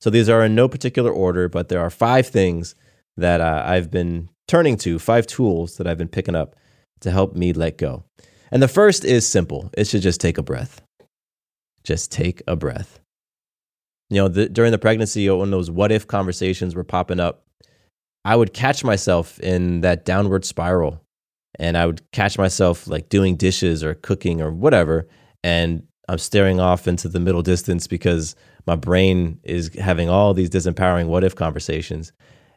So 0.00 0.10
these 0.10 0.28
are 0.28 0.44
in 0.44 0.54
no 0.54 0.68
particular 0.68 1.10
order, 1.10 1.48
but 1.48 1.68
there 1.68 1.80
are 1.80 1.90
five 1.90 2.26
things 2.26 2.74
that 3.16 3.40
uh, 3.40 3.62
I've 3.64 3.90
been 3.90 4.28
turning 4.48 4.76
to, 4.78 4.98
five 4.98 5.26
tools 5.26 5.76
that 5.76 5.86
I've 5.86 5.98
been 5.98 6.08
picking 6.08 6.34
up 6.34 6.56
to 7.00 7.10
help 7.10 7.34
me 7.34 7.52
let 7.52 7.78
go. 7.78 8.04
And 8.50 8.62
the 8.62 8.68
first 8.68 9.04
is 9.04 9.26
simple 9.26 9.70
it 9.76 9.86
should 9.86 10.02
just 10.02 10.20
take 10.20 10.38
a 10.38 10.42
breath. 10.42 10.82
Just 11.84 12.12
take 12.12 12.42
a 12.46 12.54
breath. 12.54 13.00
You 14.10 14.16
know, 14.22 14.28
the, 14.28 14.48
during 14.48 14.72
the 14.72 14.78
pregnancy, 14.78 15.28
when 15.30 15.50
those 15.50 15.70
what 15.70 15.90
if 15.90 16.06
conversations 16.06 16.74
were 16.74 16.84
popping 16.84 17.18
up, 17.18 17.44
I 18.24 18.36
would 18.36 18.52
catch 18.52 18.84
myself 18.84 19.40
in 19.40 19.80
that 19.80 20.04
downward 20.04 20.44
spiral. 20.44 21.02
And 21.58 21.76
I 21.76 21.86
would 21.86 22.00
catch 22.12 22.38
myself 22.38 22.86
like 22.86 23.08
doing 23.08 23.36
dishes 23.36 23.84
or 23.84 23.94
cooking 23.94 24.40
or 24.40 24.50
whatever. 24.50 25.06
And 25.44 25.82
I'm 26.08 26.18
staring 26.18 26.60
off 26.60 26.88
into 26.88 27.08
the 27.08 27.20
middle 27.20 27.42
distance 27.42 27.86
because 27.86 28.34
my 28.66 28.76
brain 28.76 29.38
is 29.42 29.70
having 29.74 30.08
all 30.08 30.34
these 30.34 30.50
disempowering 30.50 31.06
what 31.06 31.24
if 31.24 31.34
conversations. 31.34 32.12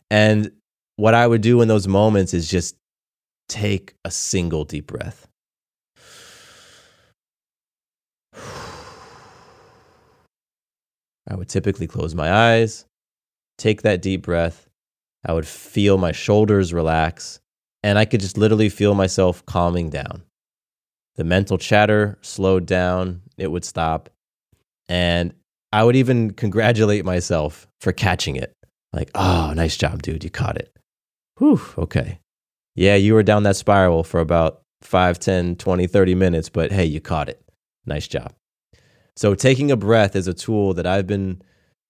And 0.10 0.52
what 0.98 1.14
I 1.14 1.28
would 1.28 1.42
do 1.42 1.62
in 1.62 1.68
those 1.68 1.88
moments 1.88 2.34
is 2.34 2.50
just 2.50 2.76
take 3.50 3.96
a 4.06 4.12
single 4.12 4.64
deep 4.66 4.88
breath. 4.88 5.28
I 11.28 11.36
would 11.36 11.50
typically 11.50 11.88
close 11.88 12.14
my 12.16 12.32
eyes, 12.32 12.86
take 13.58 13.82
that 13.82 14.02
deep 14.02 14.22
breath. 14.22 14.70
I 15.26 15.34
would 15.34 15.48
feel 15.48 15.98
my 15.98 16.12
shoulders 16.12 16.74
relax, 16.74 17.40
and 17.84 17.98
I 17.98 18.06
could 18.06 18.20
just 18.22 18.38
literally 18.38 18.70
feel 18.70 18.94
myself 18.94 19.46
calming 19.46 19.90
down. 19.90 20.24
The 21.16 21.24
mental 21.24 21.58
chatter 21.58 22.18
slowed 22.22 22.66
down, 22.66 23.22
it 23.38 23.52
would 23.52 23.66
stop. 23.66 24.10
And 24.88 25.34
I 25.72 25.84
would 25.84 25.96
even 25.96 26.32
congratulate 26.32 27.06
myself 27.06 27.68
for 27.82 27.92
catching 27.92 28.36
it. 28.36 28.54
Like, 28.94 29.10
oh, 29.16 29.54
nice 29.56 29.78
job, 29.78 30.02
dude. 30.02 30.24
You 30.24 30.30
caught 30.30 30.58
it. 30.58 30.76
Whew, 31.38 31.62
okay. 31.78 32.20
Yeah, 32.76 32.96
you 32.96 33.14
were 33.14 33.24
down 33.24 33.44
that 33.44 33.56
spiral 33.56 34.04
for 34.04 34.20
about 34.20 34.62
5, 34.82 35.20
10, 35.20 35.56
20, 35.56 35.88
30 35.88 36.16
minutes, 36.16 36.50
but 36.50 36.72
hey, 36.72 36.86
you 36.86 37.02
caught 37.02 37.30
it. 37.30 37.42
Nice 37.86 38.08
job. 38.08 38.34
So, 39.18 39.34
taking 39.34 39.72
a 39.72 39.78
breath 39.78 40.16
is 40.16 40.28
a 40.28 40.34
tool 40.34 40.74
that 40.74 40.86
I've 40.86 41.08
been 41.08 41.42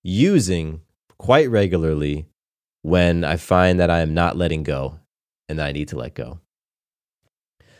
using 0.03 0.81
quite 1.17 1.49
regularly 1.49 2.27
when 2.85 3.23
I 3.23 3.37
find 3.37 3.79
that 3.79 3.89
I 3.89 4.01
am 4.01 4.13
not 4.13 4.37
letting 4.37 4.61
go 4.61 4.99
and 5.49 5.57
that 5.57 5.65
I 5.65 5.71
need 5.71 5.87
to 5.87 5.97
let 5.97 6.13
go. 6.13 6.39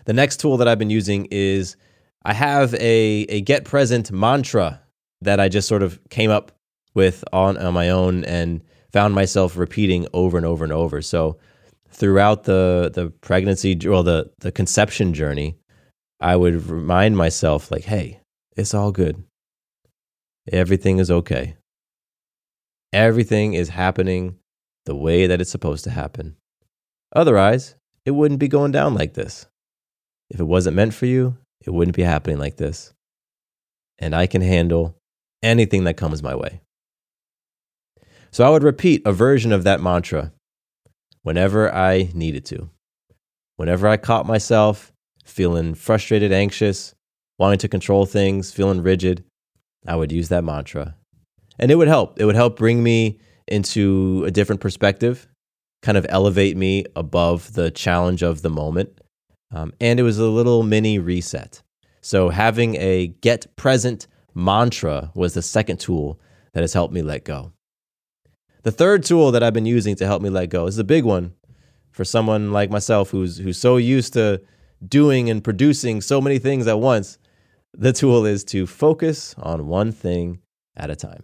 The 0.05 0.13
next 0.13 0.39
tool 0.39 0.57
that 0.57 0.67
I've 0.67 0.79
been 0.79 0.89
using 0.89 1.27
is 1.29 1.75
I 2.23 2.33
have 2.33 2.73
a, 2.73 3.25
a 3.29 3.41
get 3.41 3.65
present 3.65 4.11
mantra 4.11 4.81
that 5.21 5.39
I 5.39 5.47
just 5.47 5.67
sort 5.67 5.83
of 5.83 5.99
came 6.09 6.31
up 6.31 6.51
with 6.95 7.23
on, 7.31 7.55
on 7.55 7.75
my 7.75 7.89
own 7.89 8.25
and 8.25 8.63
found 8.91 9.13
myself 9.13 9.55
repeating 9.55 10.07
over 10.11 10.37
and 10.37 10.45
over 10.45 10.63
and 10.63 10.73
over. 10.73 11.03
So 11.03 11.37
throughout 11.89 12.45
the 12.45 12.89
the 12.91 13.11
pregnancy 13.21 13.77
well 13.85 14.01
the 14.01 14.31
the 14.39 14.51
conception 14.51 15.13
journey, 15.13 15.55
I 16.19 16.35
would 16.35 16.67
remind 16.67 17.15
myself 17.15 17.69
like, 17.69 17.83
"Hey, 17.83 18.21
it's 18.57 18.73
all 18.73 18.91
good. 18.91 19.23
Everything 20.51 20.97
is 20.97 21.11
okay. 21.11 21.57
Everything 22.91 23.53
is 23.53 23.69
happening 23.69 24.39
the 24.85 24.95
way 24.95 25.27
that 25.27 25.41
it's 25.41 25.51
supposed 25.51 25.83
to 25.83 25.89
happen. 25.89 26.35
Otherwise, 27.15 27.75
it 28.05 28.11
wouldn't 28.11 28.39
be 28.39 28.47
going 28.47 28.71
down 28.71 28.93
like 28.93 29.13
this. 29.13 29.47
If 30.29 30.39
it 30.39 30.45
wasn't 30.45 30.75
meant 30.75 30.93
for 30.93 31.05
you, 31.05 31.37
it 31.65 31.71
wouldn't 31.71 31.95
be 31.95 32.03
happening 32.03 32.37
like 32.37 32.57
this. 32.57 32.93
And 33.97 34.15
I 34.15 34.27
can 34.27 34.41
handle 34.41 34.95
anything 35.41 35.85
that 35.85 35.97
comes 35.97 36.21
my 36.21 36.35
way. 36.35 36.61
So 38.31 38.43
I 38.43 38.49
would 38.49 38.63
repeat 38.63 39.01
a 39.05 39.13
version 39.13 39.51
of 39.51 39.63
that 39.63 39.81
mantra 39.81 40.33
whenever 41.21 41.73
I 41.73 42.09
needed 42.13 42.45
to. 42.45 42.69
Whenever 43.55 43.87
I 43.87 43.97
caught 43.97 44.25
myself 44.25 44.91
feeling 45.23 45.73
frustrated, 45.73 46.31
anxious, 46.31 46.93
wanting 47.39 47.59
to 47.59 47.67
control 47.67 48.05
things, 48.05 48.51
feeling 48.51 48.83
rigid, 48.83 49.23
I 49.87 49.95
would 49.95 50.11
use 50.11 50.29
that 50.29 50.43
mantra. 50.43 50.95
And 51.57 51.71
it 51.71 51.75
would 51.75 51.87
help. 51.87 52.19
It 52.19 52.25
would 52.25 52.35
help 52.35 52.57
bring 52.57 52.83
me 52.83 53.19
into 53.47 54.23
a 54.25 54.31
different 54.31 54.61
perspective, 54.61 55.27
kind 55.81 55.97
of 55.97 56.05
elevate 56.09 56.57
me 56.57 56.85
above 56.95 57.53
the 57.53 57.71
challenge 57.71 58.23
of 58.23 58.41
the 58.41 58.49
moment. 58.49 58.99
Um, 59.51 59.73
and 59.79 59.99
it 59.99 60.03
was 60.03 60.17
a 60.17 60.25
little 60.25 60.63
mini 60.63 60.99
reset. 60.99 61.61
So 62.01 62.29
having 62.29 62.75
a 62.75 63.07
get 63.21 63.55
present 63.55 64.07
mantra 64.33 65.11
was 65.15 65.33
the 65.33 65.41
second 65.41 65.79
tool 65.79 66.19
that 66.53 66.61
has 66.61 66.73
helped 66.73 66.93
me 66.93 67.01
let 67.01 67.23
go. 67.23 67.51
The 68.63 68.71
third 68.71 69.03
tool 69.03 69.31
that 69.31 69.43
I've 69.43 69.53
been 69.53 69.65
using 69.65 69.95
to 69.97 70.07
help 70.07 70.21
me 70.21 70.29
let 70.29 70.49
go 70.49 70.65
is 70.65 70.79
a 70.79 70.83
big 70.83 71.03
one 71.03 71.33
for 71.91 72.03
someone 72.03 72.51
like 72.51 72.69
myself 72.69 73.11
who's 73.11 73.37
who's 73.37 73.57
so 73.57 73.77
used 73.77 74.13
to 74.13 74.41
doing 74.85 75.29
and 75.29 75.43
producing 75.43 76.01
so 76.01 76.19
many 76.19 76.39
things 76.39 76.67
at 76.67 76.79
once. 76.79 77.17
The 77.73 77.93
tool 77.93 78.25
is 78.25 78.43
to 78.45 78.65
focus 78.65 79.35
on 79.37 79.67
one 79.67 79.91
thing 79.91 80.39
at 80.75 80.89
a 80.89 80.95
time. 80.95 81.23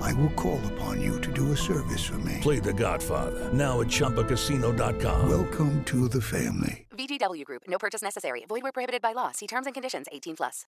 I 0.00 0.12
will 0.14 0.30
call 0.30 0.60
upon 0.74 1.00
you 1.00 1.20
to 1.20 1.32
do 1.32 1.52
a 1.52 1.56
service 1.56 2.04
for 2.04 2.18
me. 2.18 2.38
Play 2.40 2.58
the 2.58 2.72
Godfather, 2.72 3.52
now 3.52 3.80
at 3.80 3.88
ChumbaCasino.com. 3.88 5.28
Welcome 5.28 5.84
to 5.84 6.08
the 6.08 6.20
family. 6.20 6.86
VGW 6.96 7.44
Group. 7.44 7.62
No 7.68 7.78
purchase 7.78 8.02
necessary. 8.02 8.44
Void 8.48 8.62
where 8.62 8.72
prohibited 8.72 9.02
by 9.02 9.12
law. 9.12 9.32
See 9.32 9.46
terms 9.46 9.66
and 9.66 9.74
conditions. 9.74 10.06
18 10.12 10.36
plus. 10.36 10.66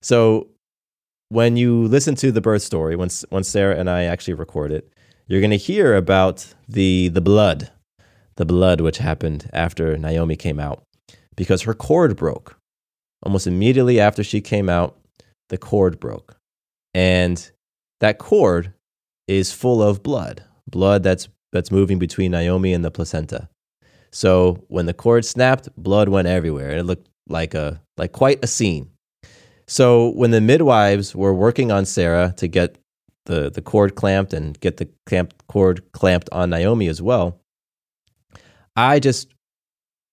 So 0.00 0.48
when 1.28 1.56
you 1.56 1.84
listen 1.84 2.14
to 2.16 2.32
the 2.32 2.40
birth 2.40 2.62
story, 2.62 2.96
once 2.96 3.24
once 3.30 3.48
Sarah 3.48 3.76
and 3.76 3.90
I 3.90 4.04
actually 4.04 4.34
record 4.34 4.72
it, 4.72 4.92
you're 5.26 5.40
going 5.40 5.50
to 5.50 5.56
hear 5.56 5.94
about 5.94 6.54
the 6.68 7.08
the 7.08 7.20
blood, 7.20 7.70
the 8.36 8.46
blood 8.46 8.80
which 8.80 8.98
happened 8.98 9.50
after 9.52 9.96
Naomi 9.98 10.36
came 10.36 10.58
out, 10.58 10.82
because 11.36 11.62
her 11.62 11.74
cord 11.74 12.16
broke. 12.16 12.56
Almost 13.22 13.46
immediately 13.46 13.98
after 13.98 14.22
she 14.22 14.40
came 14.40 14.68
out, 14.68 14.96
the 15.48 15.58
cord 15.58 15.98
broke, 15.98 16.36
and 16.94 17.50
that 18.00 18.18
cord 18.18 18.72
is 19.26 19.52
full 19.52 19.82
of 19.82 20.02
blood, 20.02 20.42
blood 20.68 21.02
that's 21.02 21.28
that's 21.52 21.70
moving 21.70 21.98
between 21.98 22.30
Naomi 22.32 22.72
and 22.72 22.84
the 22.84 22.90
placenta. 22.90 23.48
So 24.12 24.64
when 24.68 24.86
the 24.86 24.94
cord 24.94 25.24
snapped, 25.24 25.68
blood 25.76 26.08
went 26.08 26.28
everywhere. 26.28 26.76
It 26.76 26.84
looked 26.84 27.08
like 27.28 27.54
a 27.54 27.80
like 27.96 28.12
quite 28.12 28.42
a 28.42 28.46
scene. 28.46 28.90
So 29.66 30.10
when 30.10 30.30
the 30.30 30.40
midwives 30.40 31.14
were 31.14 31.34
working 31.34 31.70
on 31.70 31.84
Sarah 31.84 32.32
to 32.38 32.48
get 32.48 32.78
the, 33.26 33.50
the 33.50 33.60
cord 33.60 33.94
clamped 33.94 34.32
and 34.32 34.58
get 34.60 34.78
the 34.78 34.88
clamp, 35.04 35.34
cord 35.46 35.92
clamped 35.92 36.30
on 36.32 36.48
Naomi 36.48 36.88
as 36.88 37.02
well, 37.02 37.38
I 38.74 38.98
just 38.98 39.28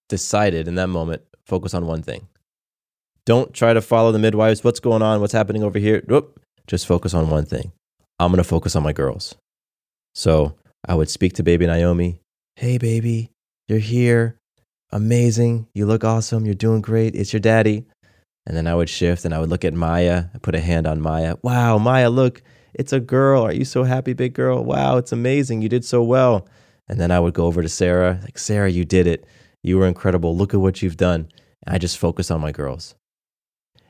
decided 0.09 0.67
in 0.67 0.75
that 0.75 0.87
moment, 0.87 1.21
focus 1.45 1.73
on 1.73 1.87
one 1.87 2.03
thing. 2.03 2.27
Don't 3.25 3.53
try 3.53 3.73
to 3.73 3.81
follow 3.81 4.11
the 4.11 4.19
midwives. 4.19 4.63
What's 4.63 4.81
going 4.81 5.01
on? 5.01 5.21
What's 5.21 5.33
happening 5.33 5.63
over 5.63 5.79
here? 5.79 6.03
Nope. 6.07 6.39
Just 6.67 6.87
focus 6.87 7.13
on 7.13 7.29
one 7.29 7.45
thing. 7.45 7.71
I'm 8.19 8.31
going 8.31 8.43
to 8.43 8.47
focus 8.47 8.75
on 8.75 8.83
my 8.83 8.93
girls. 8.93 9.35
So 10.13 10.55
I 10.87 10.95
would 10.95 11.09
speak 11.09 11.33
to 11.33 11.43
baby 11.43 11.65
Naomi. 11.67 12.19
Hey, 12.55 12.77
baby, 12.77 13.31
you're 13.67 13.79
here. 13.79 14.37
Amazing. 14.91 15.67
You 15.73 15.85
look 15.85 16.03
awesome. 16.03 16.45
You're 16.45 16.55
doing 16.55 16.81
great. 16.81 17.15
It's 17.15 17.33
your 17.33 17.41
daddy. 17.41 17.85
And 18.47 18.55
then 18.55 18.67
I 18.67 18.75
would 18.75 18.89
shift 18.89 19.25
and 19.25 19.33
I 19.33 19.39
would 19.39 19.49
look 19.49 19.65
at 19.65 19.73
Maya, 19.73 20.25
I 20.33 20.37
put 20.37 20.55
a 20.55 20.59
hand 20.59 20.85
on 20.85 21.01
Maya. 21.01 21.35
Wow, 21.41 21.79
Maya, 21.79 22.09
look, 22.09 22.43
it's 22.75 22.93
a 22.93 22.99
girl. 22.99 23.41
Are 23.43 23.51
you 23.51 23.65
so 23.65 23.83
happy, 23.83 24.13
big 24.13 24.33
girl? 24.33 24.63
Wow, 24.63 24.97
it's 24.97 25.11
amazing. 25.11 25.61
You 25.61 25.69
did 25.69 25.83
so 25.83 26.03
well. 26.03 26.47
And 26.87 26.99
then 26.99 27.09
I 27.09 27.19
would 27.19 27.33
go 27.33 27.45
over 27.45 27.63
to 27.63 27.69
Sarah, 27.69 28.19
like, 28.21 28.37
Sarah, 28.37 28.69
you 28.69 28.85
did 28.85 29.07
it. 29.07 29.25
You 29.63 29.79
were 29.79 29.87
incredible. 29.87 30.37
Look 30.37 30.53
at 30.53 30.59
what 30.59 30.83
you've 30.83 30.97
done. 30.97 31.27
And 31.65 31.73
I 31.73 31.79
just 31.79 31.97
focus 31.97 32.29
on 32.29 32.39
my 32.39 32.51
girls. 32.51 32.93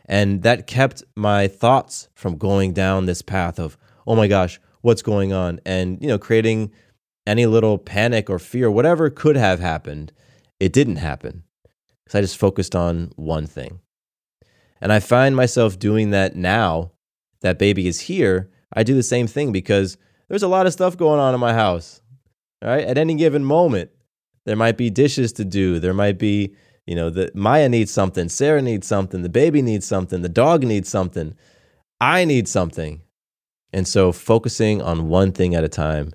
And 0.05 0.43
that 0.43 0.67
kept 0.67 1.03
my 1.15 1.47
thoughts 1.47 2.09
from 2.13 2.37
going 2.37 2.73
down 2.73 3.05
this 3.05 3.21
path 3.21 3.59
of, 3.59 3.77
oh 4.05 4.15
my 4.15 4.27
gosh, 4.27 4.59
what's 4.81 5.01
going 5.01 5.33
on? 5.33 5.59
And, 5.65 5.99
you 6.01 6.07
know, 6.07 6.19
creating 6.19 6.71
any 7.25 7.45
little 7.47 7.77
panic 7.77 8.29
or 8.29 8.37
fear, 8.37 8.69
whatever 8.69 9.09
could 9.09 9.35
have 9.35 9.59
happened, 9.59 10.11
it 10.59 10.71
didn't 10.71 10.97
happen. 10.97 11.43
Because 12.03 12.17
I 12.17 12.21
just 12.21 12.37
focused 12.37 12.75
on 12.75 13.11
one 13.15 13.47
thing. 13.47 13.79
And 14.79 14.93
I 14.93 14.99
find 14.99 15.35
myself 15.35 15.79
doing 15.79 16.11
that 16.11 16.35
now 16.35 16.91
that 17.41 17.57
baby 17.57 17.87
is 17.87 18.01
here. 18.01 18.51
I 18.73 18.83
do 18.83 18.93
the 18.93 19.03
same 19.03 19.25
thing 19.25 19.51
because 19.51 19.97
there's 20.27 20.43
a 20.43 20.47
lot 20.47 20.67
of 20.67 20.73
stuff 20.73 20.97
going 20.97 21.19
on 21.19 21.33
in 21.33 21.39
my 21.39 21.53
house. 21.53 22.01
Right? 22.63 22.85
At 22.85 22.97
any 22.97 23.15
given 23.15 23.43
moment, 23.43 23.89
there 24.45 24.55
might 24.55 24.77
be 24.77 24.91
dishes 24.91 25.33
to 25.33 25.45
do. 25.45 25.79
There 25.79 25.93
might 25.93 26.19
be, 26.19 26.55
you 26.85 26.95
know, 26.95 27.09
the 27.09 27.31
Maya 27.33 27.69
needs 27.69 27.91
something, 27.91 28.29
Sarah 28.29 28.61
needs 28.61 28.87
something, 28.87 29.21
the 29.21 29.29
baby 29.29 29.61
needs 29.61 29.85
something, 29.85 30.21
the 30.21 30.29
dog 30.29 30.63
needs 30.63 30.89
something. 30.89 31.35
I 31.99 32.25
need 32.25 32.47
something. 32.47 33.01
And 33.73 33.87
so 33.87 34.11
focusing 34.11 34.81
on 34.81 35.09
one 35.09 35.31
thing 35.31 35.55
at 35.55 35.63
a 35.63 35.69
time 35.69 36.11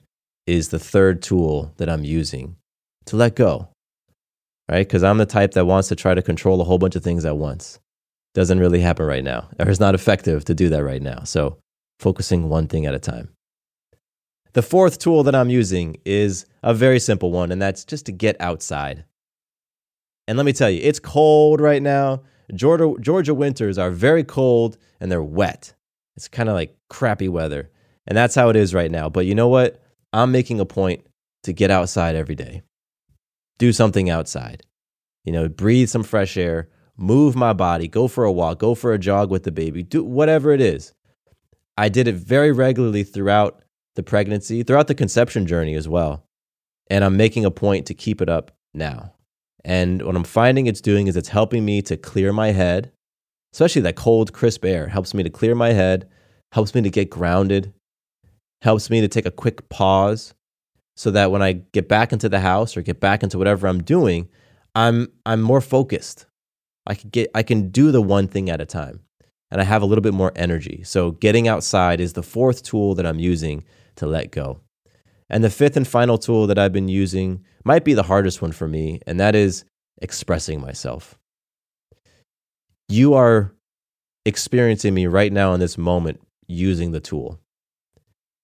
is 0.47 0.69
the 0.69 0.79
third 0.79 1.23
tool 1.23 1.73
that 1.79 1.89
I'm 1.89 2.05
using 2.05 2.57
to 3.07 3.17
let 3.17 3.35
go. 3.35 3.69
Right? 4.71 4.87
Because 4.87 5.03
I'm 5.03 5.19
the 5.19 5.27
type 5.27 5.53
that 5.53 5.67
wants 5.67 5.89
to 5.89 5.97
try 5.97 6.15
to 6.15 6.23
control 6.23 6.61
a 6.61 6.65
whole 6.65 6.79
bunch 6.79 6.97
of 6.97 7.03
things 7.03 7.25
at 7.25 7.37
once 7.37 7.81
doesn't 8.35 8.61
really 8.61 8.81
happen 8.81 9.07
right 9.07 9.25
now, 9.25 9.49
or 9.59 9.69
it's 9.69 9.81
not 9.81 9.95
effective 9.95 10.45
to 10.45 10.55
do 10.55 10.69
that 10.69 10.85
right 10.85 11.03
now. 11.03 11.25
So, 11.25 11.59
focusing 11.99 12.49
one 12.49 12.69
thing 12.69 12.87
at 12.87 12.95
a 12.95 12.99
time. 13.01 13.31
The 14.53 14.63
fourth 14.63 14.99
tool 14.99 15.23
that 15.25 15.35
I'm 15.35 15.51
using 15.51 15.97
is 16.05 16.47
a 16.63 16.73
very 16.73 17.01
simple 17.01 17.33
one, 17.33 17.51
and 17.51 17.61
that's 17.61 17.85
just 17.85 18.07
to 18.07 18.13
get 18.13 18.41
outside. 18.41 19.05
And 20.29 20.37
let 20.37 20.47
me 20.47 20.53
tell 20.53 20.71
you, 20.71 20.81
it's 20.83 21.01
cold 21.01 21.61
right 21.61 21.83
now. 21.83 22.23
Georgia, 22.55 22.95
Georgia 23.01 23.35
winters 23.35 23.79
are 23.79 23.91
very 23.91 24.25
cold 24.25 24.77
and 25.01 25.11
they're 25.11 25.23
wet. 25.23 25.75
It's 26.17 26.29
kind 26.29 26.49
of 26.49 26.55
like 26.55 26.77
crappy 26.89 27.29
weather. 27.29 27.71
And 28.07 28.17
that's 28.17 28.35
how 28.35 28.49
it 28.49 28.57
is 28.57 28.75
right 28.75 28.91
now. 28.91 29.09
But 29.09 29.27
you 29.27 29.35
know 29.35 29.49
what? 29.49 29.83
I'm 30.13 30.33
making 30.33 30.61
a 30.61 30.67
point 30.67 31.07
to 31.45 31.53
get 31.53 31.71
outside 31.71 32.17
every 32.17 32.35
day, 32.35 32.63
do 33.59 33.73
something 33.73 34.11
outside, 34.11 34.65
you 35.25 35.33
know, 35.33 35.49
breathe 35.49 35.89
some 35.89 36.03
fresh 36.03 36.37
air, 36.37 36.69
move 36.97 37.37
my 37.37 37.53
body, 37.53 37.89
go 37.89 38.09
for 38.09 38.25
a 38.25 38.33
walk, 38.33 38.59
go 38.59 38.75
for 38.75 38.93
a 38.93 38.99
jog 38.99 39.31
with 39.31 39.45
the 39.45 39.53
baby, 39.53 39.83
do 39.83 40.05
whatever 40.05 40.53
it 40.53 40.61
is. 40.61 40.93
I 41.79 41.89
did 41.89 42.09
it 42.09 42.17
very 42.17 42.53
regularly 42.53 43.05
throughout 43.05 43.63
the 43.97 44.03
pregnancy, 44.03 44.63
throughout 44.63 44.89
the 44.89 44.95
conception 44.95 45.47
journey 45.47 45.75
as 45.75 45.89
well. 45.89 46.27
And 46.91 47.05
I'm 47.05 47.17
making 47.17 47.45
a 47.45 47.51
point 47.51 47.87
to 47.87 47.95
keep 47.95 48.21
it 48.21 48.29
up 48.29 48.51
now. 48.75 49.15
And 49.65 50.03
what 50.03 50.17
I'm 50.17 50.25
finding 50.25 50.67
it's 50.67 50.81
doing 50.81 51.07
is 51.07 51.17
it's 51.17 51.29
helping 51.29 51.65
me 51.65 51.83
to 51.83 51.97
clear 51.97 52.33
my 52.33 52.53
head, 52.53 52.93
especially 53.53 53.83
that 53.83 53.97
cold, 53.97 54.33
crisp 54.33 54.65
air 54.65 54.89
helps 54.89 55.15
me 55.15 55.23
to 55.23 55.31
clear 55.31 55.55
my 55.55 55.73
head, 55.73 56.09
helps 56.53 56.75
me 56.75 56.83
to 56.83 56.91
get 56.91 57.11
grounded, 57.11 57.73
helps 58.63 58.91
me 58.91 59.01
to 59.01 59.09
take 59.09 59.27
a 59.27 59.31
quick 59.31 59.69
pause 59.69 60.35
so 60.97 61.11
that 61.11 61.31
when 61.31 61.43
I 61.43 61.53
get 61.73 61.89
back 61.89 62.13
into 62.13 62.29
the 62.29 62.41
house 62.41 62.77
or 62.77 62.83
get 62.83 63.01
back 63.01 63.23
into 63.23 63.39
whatever 63.39 63.67
I'm 63.67 63.83
doing, 63.83 64.29
I'm 64.75 65.09
I'm 65.27 65.41
more 65.41 65.61
focused. 65.61 66.27
I 66.87 66.95
can 66.95 67.11
get 67.11 67.31
I 67.35 67.43
can 67.43 67.71
do 67.71 67.91
the 67.91 68.03
one 68.03 68.29
thing 68.29 68.51
at 68.51 68.61
a 68.61 68.67
time 68.67 69.01
and 69.51 69.61
I 69.61 69.65
have 69.65 69.83
a 69.83 69.87
little 69.87 70.03
bit 70.03 70.15
more 70.15 70.33
energy. 70.37 70.83
So 70.85 71.13
getting 71.13 71.49
outside 71.49 72.01
is 72.01 72.13
the 72.13 72.23
fourth 72.23 72.63
tool 72.63 72.95
that 72.95 73.07
I'm 73.07 73.19
using 73.19 73.65
to 73.97 74.07
let 74.07 74.31
go. 74.31 74.61
And 75.31 75.45
the 75.45 75.51
fifth 75.51 75.77
and 75.77 75.87
final 75.87 76.19
tool 76.19 76.47
that 76.49 76.59
I've 76.59 76.73
been 76.73 76.89
using 76.89 77.45
might 77.65 77.85
be 77.85 77.95
the 77.95 78.03
hardest 78.03 78.43
one 78.43 78.53
for 78.53 78.67
me, 78.67 79.01
and 79.07 79.21
that 79.21 79.35
is 79.35 79.65
expressing 80.03 80.61
myself. 80.61 81.19
You 82.89 83.15
are 83.15 83.55
experiencing 84.27 84.93
me 84.93 85.07
right 85.07 85.33
now 85.33 85.55
in 85.55 85.61
this 85.61 85.79
moment 85.79 86.21
using 86.49 86.91
the 86.91 87.01
tool. 87.01 87.39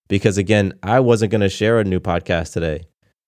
Because 0.09 0.39
again, 0.39 0.75
I 0.83 1.01
wasn't 1.01 1.33
going 1.33 1.41
to 1.41 1.49
share 1.49 1.81
a 1.81 1.85
new 1.85 1.99
podcast 1.99 2.53
today. 2.53 2.85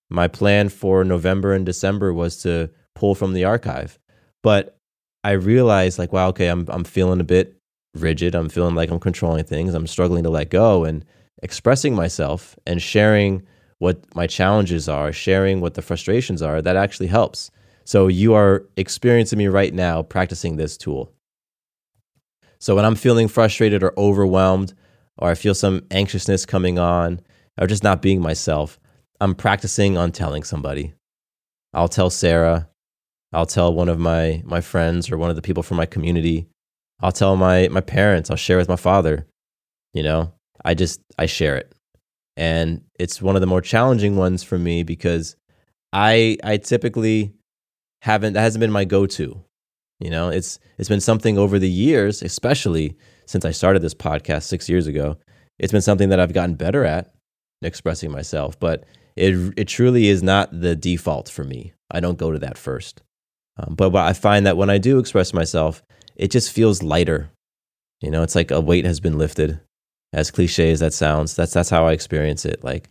My 0.08 0.28
plan 0.28 0.68
for 0.68 1.04
November 1.04 1.52
and 1.52 1.66
December 1.66 2.14
was 2.14 2.40
to 2.42 2.70
pull 2.94 3.14
from 3.14 3.32
the 3.32 3.44
archive. 3.44 3.98
But 4.42 4.78
I 5.24 5.32
realized 5.32 5.98
like, 5.98 6.12
wow, 6.12 6.28
okay, 6.28 6.46
I'm 6.46 6.66
I'm 6.68 6.84
feeling 6.84 7.20
a 7.20 7.24
bit 7.24 7.58
rigid. 7.94 8.34
I'm 8.34 8.48
feeling 8.48 8.76
like 8.76 8.90
I'm 8.90 9.00
controlling 9.00 9.44
things. 9.44 9.74
I'm 9.74 9.86
struggling 9.86 10.22
to 10.22 10.30
let 10.30 10.50
go 10.50 10.84
and 10.84 11.04
expressing 11.42 11.94
myself 11.94 12.56
and 12.66 12.80
sharing 12.82 13.42
what 13.78 14.14
my 14.14 14.26
challenges 14.26 14.88
are, 14.88 15.12
sharing 15.12 15.60
what 15.60 15.74
the 15.74 15.82
frustrations 15.82 16.42
are, 16.42 16.60
that 16.62 16.76
actually 16.76 17.06
helps. 17.06 17.50
So 17.84 18.08
you 18.08 18.34
are 18.34 18.64
experiencing 18.76 19.38
me 19.38 19.46
right 19.46 19.72
now 19.72 20.02
practicing 20.02 20.56
this 20.56 20.76
tool. 20.76 21.12
So 22.58 22.74
when 22.74 22.84
I'm 22.84 22.96
feeling 22.96 23.28
frustrated 23.28 23.82
or 23.82 23.94
overwhelmed, 23.96 24.74
or 25.16 25.30
I 25.30 25.34
feel 25.34 25.54
some 25.54 25.86
anxiousness 25.90 26.44
coming 26.44 26.78
on, 26.78 27.20
or 27.60 27.66
just 27.66 27.84
not 27.84 28.02
being 28.02 28.20
myself, 28.20 28.78
I'm 29.20 29.34
practicing 29.34 29.96
on 29.96 30.12
telling 30.12 30.42
somebody. 30.42 30.94
I'll 31.72 31.88
tell 31.88 32.10
Sarah, 32.10 32.68
I'll 33.32 33.46
tell 33.46 33.72
one 33.72 33.88
of 33.88 33.98
my 33.98 34.42
my 34.44 34.60
friends 34.60 35.10
or 35.10 35.18
one 35.18 35.30
of 35.30 35.36
the 35.36 35.42
people 35.42 35.62
from 35.62 35.76
my 35.76 35.86
community. 35.86 36.48
I'll 37.00 37.12
tell 37.12 37.36
my 37.36 37.68
my 37.68 37.80
parents. 37.80 38.30
I'll 38.30 38.36
share 38.36 38.56
with 38.56 38.68
my 38.68 38.76
father. 38.76 39.26
You 39.92 40.02
know, 40.02 40.32
I 40.64 40.74
just 40.74 41.00
I 41.18 41.26
share 41.26 41.56
it, 41.56 41.72
and 42.36 42.82
it's 42.98 43.22
one 43.22 43.34
of 43.34 43.40
the 43.40 43.46
more 43.46 43.60
challenging 43.60 44.16
ones 44.16 44.42
for 44.42 44.58
me 44.58 44.82
because 44.82 45.36
I 45.92 46.38
I 46.44 46.56
typically 46.58 47.32
haven't 48.02 48.34
that 48.34 48.40
hasn't 48.40 48.60
been 48.60 48.70
my 48.72 48.84
go 48.84 49.06
to. 49.06 49.42
You 50.00 50.10
know, 50.10 50.28
it's 50.28 50.58
it's 50.78 50.88
been 50.88 51.00
something 51.00 51.38
over 51.38 51.58
the 51.58 51.70
years, 51.70 52.22
especially 52.22 52.96
since 53.26 53.44
I 53.44 53.50
started 53.50 53.82
this 53.82 53.94
podcast 53.94 54.44
six 54.44 54.68
years 54.68 54.86
ago. 54.86 55.16
It's 55.58 55.72
been 55.72 55.82
something 55.82 56.10
that 56.10 56.20
I've 56.20 56.32
gotten 56.32 56.54
better 56.54 56.84
at 56.84 57.12
expressing 57.62 58.12
myself, 58.12 58.58
but 58.60 58.84
it 59.16 59.54
it 59.56 59.66
truly 59.66 60.08
is 60.08 60.22
not 60.22 60.48
the 60.60 60.76
default 60.76 61.28
for 61.28 61.44
me. 61.44 61.72
I 61.90 62.00
don't 62.00 62.18
go 62.18 62.30
to 62.30 62.38
that 62.38 62.58
first. 62.58 63.02
Um, 63.58 63.74
but 63.74 63.94
I 63.96 64.12
find 64.12 64.46
that 64.46 64.56
when 64.56 64.70
I 64.70 64.78
do 64.78 64.98
express 64.98 65.32
myself, 65.32 65.82
it 66.14 66.30
just 66.30 66.52
feels 66.52 66.82
lighter. 66.82 67.30
You 68.00 68.10
know, 68.12 68.22
it's 68.22 68.36
like 68.36 68.52
a 68.52 68.60
weight 68.60 68.84
has 68.84 69.00
been 69.00 69.18
lifted. 69.18 69.60
As 70.12 70.30
cliche 70.30 70.70
as 70.70 70.80
that 70.80 70.94
sounds, 70.94 71.36
that's 71.36 71.52
that's 71.52 71.70
how 71.70 71.86
I 71.86 71.92
experience 71.92 72.44
it. 72.44 72.64
Like, 72.64 72.88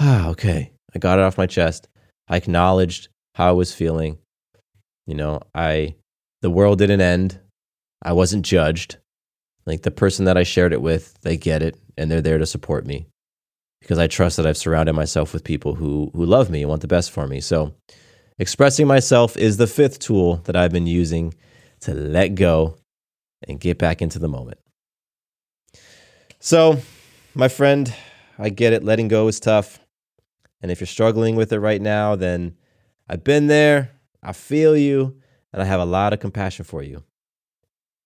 ah, 0.00 0.28
okay, 0.28 0.72
I 0.94 0.98
got 0.98 1.18
it 1.18 1.22
off 1.22 1.38
my 1.38 1.46
chest. 1.46 1.88
I 2.28 2.36
acknowledged 2.36 3.08
how 3.34 3.48
I 3.48 3.52
was 3.52 3.74
feeling. 3.74 4.18
You 5.06 5.14
know, 5.14 5.40
I 5.54 5.94
the 6.40 6.50
world 6.50 6.78
didn't 6.78 7.02
end. 7.02 7.38
I 8.02 8.12
wasn't 8.12 8.46
judged. 8.46 8.96
Like 9.66 9.82
the 9.82 9.90
person 9.90 10.26
that 10.26 10.36
I 10.36 10.42
shared 10.42 10.72
it 10.72 10.82
with, 10.82 11.18
they 11.22 11.36
get 11.36 11.62
it 11.62 11.76
and 11.96 12.10
they're 12.10 12.20
there 12.20 12.38
to 12.38 12.46
support 12.46 12.86
me 12.86 13.06
because 13.80 13.98
I 13.98 14.06
trust 14.06 14.38
that 14.38 14.46
I've 14.46 14.56
surrounded 14.56 14.94
myself 14.94 15.34
with 15.34 15.44
people 15.44 15.74
who 15.74 16.10
who 16.14 16.24
love 16.24 16.48
me 16.48 16.62
and 16.62 16.70
want 16.70 16.80
the 16.80 16.88
best 16.88 17.10
for 17.10 17.26
me. 17.26 17.40
So, 17.40 17.74
expressing 18.38 18.86
myself 18.86 19.36
is 19.36 19.58
the 19.58 19.66
fifth 19.66 19.98
tool 19.98 20.36
that 20.44 20.56
I've 20.56 20.72
been 20.72 20.86
using 20.86 21.34
to 21.80 21.92
let 21.92 22.34
go 22.34 22.76
and 23.46 23.60
get 23.60 23.78
back 23.78 24.00
into 24.00 24.18
the 24.18 24.28
moment. 24.28 24.58
So, 26.44 26.82
my 27.34 27.48
friend, 27.48 27.90
I 28.38 28.50
get 28.50 28.74
it. 28.74 28.84
Letting 28.84 29.08
go 29.08 29.28
is 29.28 29.40
tough. 29.40 29.80
And 30.60 30.70
if 30.70 30.78
you're 30.78 30.86
struggling 30.86 31.36
with 31.36 31.50
it 31.54 31.58
right 31.58 31.80
now, 31.80 32.16
then 32.16 32.58
I've 33.08 33.24
been 33.24 33.46
there. 33.46 33.92
I 34.22 34.34
feel 34.34 34.76
you. 34.76 35.16
And 35.54 35.62
I 35.62 35.64
have 35.64 35.80
a 35.80 35.86
lot 35.86 36.12
of 36.12 36.20
compassion 36.20 36.66
for 36.66 36.82
you. 36.82 37.02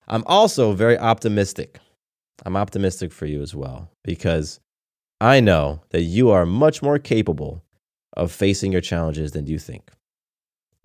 I'm 0.07 0.23
also 0.27 0.73
very 0.73 0.97
optimistic. 0.97 1.81
I'm 2.47 2.57
optimistic 2.57 3.11
for 3.11 3.27
you 3.27 3.43
as 3.43 3.57
well 3.57 3.91
because 4.05 4.61
I 5.21 5.41
know 5.41 5.81
that 5.91 6.03
you 6.03 6.31
are 6.31 6.47
much 6.47 6.81
more 6.81 7.01
capable 7.01 7.65
of 8.13 8.31
facing 8.31 8.71
your 8.71 8.81
challenges 8.81 9.33
than 9.33 9.49
you 9.49 9.59
think. 9.59 9.91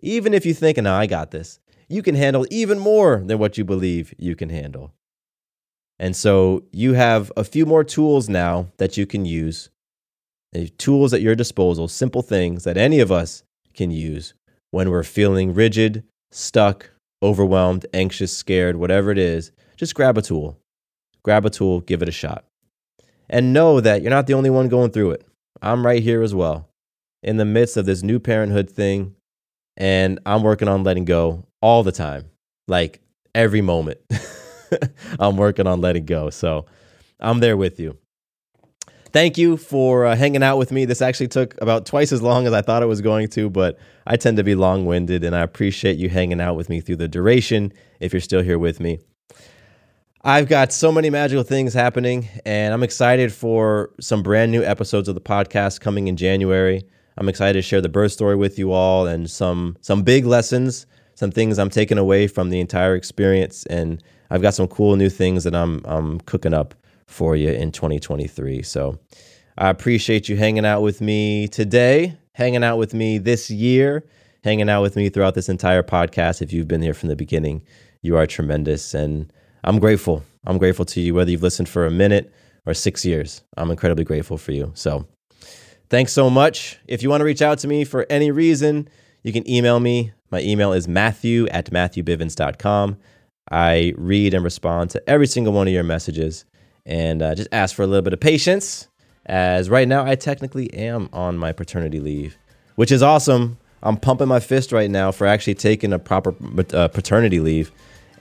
Even 0.01 0.33
if 0.33 0.43
you 0.43 0.55
think, 0.55 0.79
no, 0.79 0.91
I 0.91 1.05
got 1.05 1.29
this, 1.29 1.59
you 1.87 2.01
can 2.01 2.15
handle 2.15 2.47
even 2.49 2.79
more 2.79 3.21
than 3.23 3.37
what 3.37 3.59
you 3.59 3.63
believe 3.63 4.11
you 4.17 4.35
can 4.35 4.49
handle. 4.49 4.91
And 6.03 6.17
so 6.17 6.65
you 6.73 6.95
have 6.95 7.31
a 7.37 7.45
few 7.45 7.65
more 7.65 7.85
tools 7.85 8.27
now 8.27 8.67
that 8.77 8.97
you 8.97 9.05
can 9.05 9.23
use, 9.23 9.69
uh, 10.53 10.65
tools 10.77 11.13
at 11.13 11.21
your 11.21 11.33
disposal, 11.33 11.87
simple 11.87 12.21
things 12.21 12.65
that 12.65 12.75
any 12.75 12.99
of 12.99 13.09
us 13.09 13.43
can 13.73 13.89
use 13.89 14.33
when 14.71 14.89
we're 14.89 15.03
feeling 15.03 15.53
rigid, 15.53 16.03
stuck, 16.29 16.89
overwhelmed, 17.23 17.85
anxious, 17.93 18.35
scared, 18.35 18.75
whatever 18.75 19.11
it 19.11 19.17
is. 19.17 19.53
Just 19.77 19.95
grab 19.95 20.17
a 20.17 20.21
tool. 20.21 20.57
Grab 21.23 21.45
a 21.45 21.49
tool, 21.49 21.79
give 21.79 22.01
it 22.01 22.09
a 22.09 22.11
shot. 22.11 22.43
And 23.29 23.53
know 23.53 23.79
that 23.79 24.01
you're 24.01 24.09
not 24.09 24.27
the 24.27 24.33
only 24.33 24.49
one 24.49 24.67
going 24.67 24.91
through 24.91 25.11
it. 25.11 25.25
I'm 25.61 25.85
right 25.85 26.03
here 26.03 26.21
as 26.21 26.35
well, 26.35 26.67
in 27.23 27.37
the 27.37 27.45
midst 27.45 27.77
of 27.77 27.85
this 27.85 28.03
new 28.03 28.19
parenthood 28.19 28.69
thing. 28.69 29.15
And 29.77 30.19
I'm 30.25 30.43
working 30.43 30.67
on 30.67 30.83
letting 30.83 31.05
go 31.05 31.45
all 31.61 31.81
the 31.81 31.93
time, 31.93 32.25
like 32.67 32.99
every 33.33 33.61
moment. 33.61 34.01
I'm 35.19 35.37
working 35.37 35.67
on 35.67 35.81
letting 35.81 36.05
go. 36.05 36.29
So 36.29 36.65
I'm 37.19 37.39
there 37.39 37.57
with 37.57 37.79
you. 37.79 37.97
Thank 39.11 39.37
you 39.37 39.57
for 39.57 40.05
uh, 40.05 40.15
hanging 40.15 40.41
out 40.41 40.57
with 40.57 40.71
me. 40.71 40.85
This 40.85 41.01
actually 41.01 41.27
took 41.27 41.59
about 41.61 41.85
twice 41.85 42.11
as 42.11 42.23
long 42.23 42.47
as 42.47 42.53
I 42.53 42.63
thought 42.63 42.81
it 42.81 42.87
was 42.87 43.01
going 43.01 43.27
to, 43.29 43.47
but 43.47 43.77
I 44.07 44.17
tend 44.17 44.37
to 44.37 44.43
be 44.43 44.55
long 44.55 44.87
winded 44.87 45.23
and 45.23 45.35
I 45.35 45.41
appreciate 45.41 45.97
you 45.97 46.09
hanging 46.09 46.41
out 46.41 46.55
with 46.55 46.67
me 46.67 46.81
through 46.81 46.95
the 46.95 47.07
duration 47.07 47.71
if 47.99 48.11
you're 48.11 48.19
still 48.19 48.41
here 48.41 48.57
with 48.57 48.79
me. 48.79 48.99
I've 50.25 50.47
got 50.47 50.71
so 50.71 50.89
many 50.89 51.09
magical 51.09 51.43
things 51.43 51.73
happening, 51.73 52.29
and 52.45 52.73
I'm 52.73 52.81
excited 52.81 53.33
for 53.33 53.91
some 53.99 54.23
brand 54.23 54.53
new 54.53 54.63
episodes 54.63 55.09
of 55.09 55.15
the 55.15 55.21
podcast 55.21 55.81
coming 55.81 56.07
in 56.07 56.15
January. 56.15 56.81
I'm 57.17 57.27
excited 57.27 57.59
to 57.59 57.61
share 57.61 57.81
the 57.81 57.89
birth 57.89 58.13
story 58.13 58.37
with 58.37 58.57
you 58.57 58.71
all 58.71 59.05
and 59.05 59.29
some 59.29 59.75
some 59.81 60.03
big 60.03 60.25
lessons, 60.25 60.85
some 61.15 61.29
things 61.29 61.59
I'm 61.59 61.69
taking 61.69 61.97
away 61.97 62.27
from 62.27 62.51
the 62.51 62.61
entire 62.61 62.95
experience, 62.95 63.65
and 63.65 64.01
I've 64.33 64.41
got 64.41 64.55
some 64.55 64.67
cool 64.67 64.95
new 64.95 65.11
things 65.11 65.43
that 65.43 65.53
I'm 65.53 65.83
I'm 65.85 66.19
cooking 66.21 66.55
up 66.55 66.73
for 67.05 67.35
you 67.35 67.51
in 67.51 67.71
2023. 67.71 68.63
So 68.63 68.97
I 69.59 69.69
appreciate 69.69 70.27
you 70.27 70.35
hanging 70.37 70.65
out 70.65 70.81
with 70.81 71.01
me 71.01 71.47
today, 71.47 72.17
hanging 72.33 72.63
out 72.63 72.77
with 72.77 72.95
me 72.95 73.19
this 73.19 73.51
year, 73.51 74.03
hanging 74.43 74.69
out 74.69 74.81
with 74.81 74.95
me 74.95 75.09
throughout 75.09 75.35
this 75.35 75.49
entire 75.49 75.83
podcast. 75.83 76.41
If 76.41 76.51
you've 76.51 76.67
been 76.67 76.81
here 76.81 76.95
from 76.95 77.09
the 77.09 77.15
beginning, 77.15 77.61
you 78.01 78.17
are 78.17 78.25
tremendous 78.25 78.95
and 78.95 79.31
I'm 79.63 79.77
grateful. 79.77 80.23
I'm 80.47 80.57
grateful 80.57 80.85
to 80.85 80.99
you, 80.99 81.13
whether 81.13 81.29
you've 81.29 81.43
listened 81.43 81.69
for 81.69 81.85
a 81.85 81.91
minute 81.91 82.33
or 82.65 82.73
six 82.73 83.05
years. 83.05 83.43
I'm 83.55 83.69
incredibly 83.69 84.03
grateful 84.03 84.39
for 84.39 84.51
you. 84.51 84.71
So, 84.73 85.07
thanks 85.91 86.11
so 86.11 86.31
much. 86.31 86.79
If 86.87 87.03
you 87.03 87.09
want 87.11 87.21
to 87.21 87.25
reach 87.25 87.43
out 87.43 87.59
to 87.59 87.67
me 87.67 87.83
for 87.83 88.07
any 88.09 88.31
reason, 88.31 88.89
you 89.21 89.31
can 89.31 89.47
email 89.47 89.79
me. 89.79 90.11
My 90.31 90.41
email 90.41 90.73
is 90.73 90.87
matthew 90.87 91.47
at 91.49 91.69
matthewbivens.com. 91.69 92.97
I 93.51 93.93
read 93.97 94.33
and 94.33 94.43
respond 94.43 94.91
to 94.91 95.09
every 95.09 95.27
single 95.27 95.53
one 95.53 95.67
of 95.67 95.73
your 95.73 95.83
messages 95.83 96.45
and 96.85 97.21
uh, 97.21 97.35
just 97.35 97.49
ask 97.51 97.75
for 97.75 97.83
a 97.83 97.87
little 97.87 98.01
bit 98.01 98.13
of 98.13 98.19
patience, 98.19 98.87
as 99.25 99.69
right 99.69 99.87
now 99.87 100.05
I 100.05 100.15
technically 100.15 100.73
am 100.73 101.09
on 101.13 101.37
my 101.37 101.51
paternity 101.51 101.99
leave, 101.99 102.37
which 102.75 102.91
is 102.91 103.01
awesome. 103.03 103.57
I'm 103.81 103.97
pumping 103.97 104.27
my 104.27 104.39
fist 104.39 104.71
right 104.71 104.89
now 104.89 105.11
for 105.11 105.27
actually 105.27 105.55
taking 105.55 105.93
a 105.93 105.99
proper 105.99 106.35
uh, 106.73 106.87
paternity 106.87 107.39
leave 107.39 107.71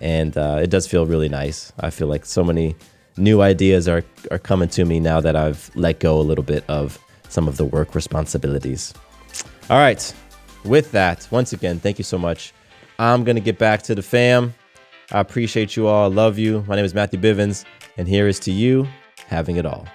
and 0.03 0.37
uh, 0.37 0.59
it 0.61 0.69
does 0.69 0.87
feel 0.87 1.07
really 1.07 1.29
nice. 1.29 1.73
I 1.79 1.91
feel 1.91 2.09
like 2.09 2.27
so 2.27 2.43
many 2.43 2.75
new 3.17 3.41
ideas 3.41 3.89
are 3.89 4.05
are 4.31 4.39
coming 4.39 4.69
to 4.71 4.85
me 4.85 5.01
now 5.01 5.21
that 5.21 5.37
I've 5.37 5.71
let 5.75 6.01
go 6.01 6.21
a 6.21 6.23
little 6.23 6.45
bit 6.45 6.65
of 6.69 6.99
some 7.29 7.49
of 7.49 7.57
the 7.57 7.65
work 7.65 7.95
responsibilities. 7.95 8.93
All 9.71 9.79
right, 9.79 10.13
with 10.65 10.91
that, 10.93 11.27
once 11.31 11.53
again, 11.53 11.79
thank 11.79 11.99
you 11.99 12.05
so 12.05 12.19
much. 12.19 12.53
I'm 12.99 13.25
gonna 13.25 13.41
get 13.41 13.59
back 13.59 13.83
to 13.83 13.95
the 13.95 14.03
fam. 14.03 14.55
I 15.13 15.21
appreciate 15.21 15.77
you 15.77 15.87
all. 15.89 16.11
I 16.11 16.15
love 16.15 16.39
you. 16.39 16.65
My 16.67 16.75
name 16.75 16.87
is 16.87 16.95
Matthew 16.95 17.21
Bivens, 17.21 17.67
and 17.99 18.09
here 18.09 18.27
is 18.27 18.41
to 18.41 18.51
you 18.51 18.89
having 19.27 19.57
it 19.57 19.67
all. 19.67 19.87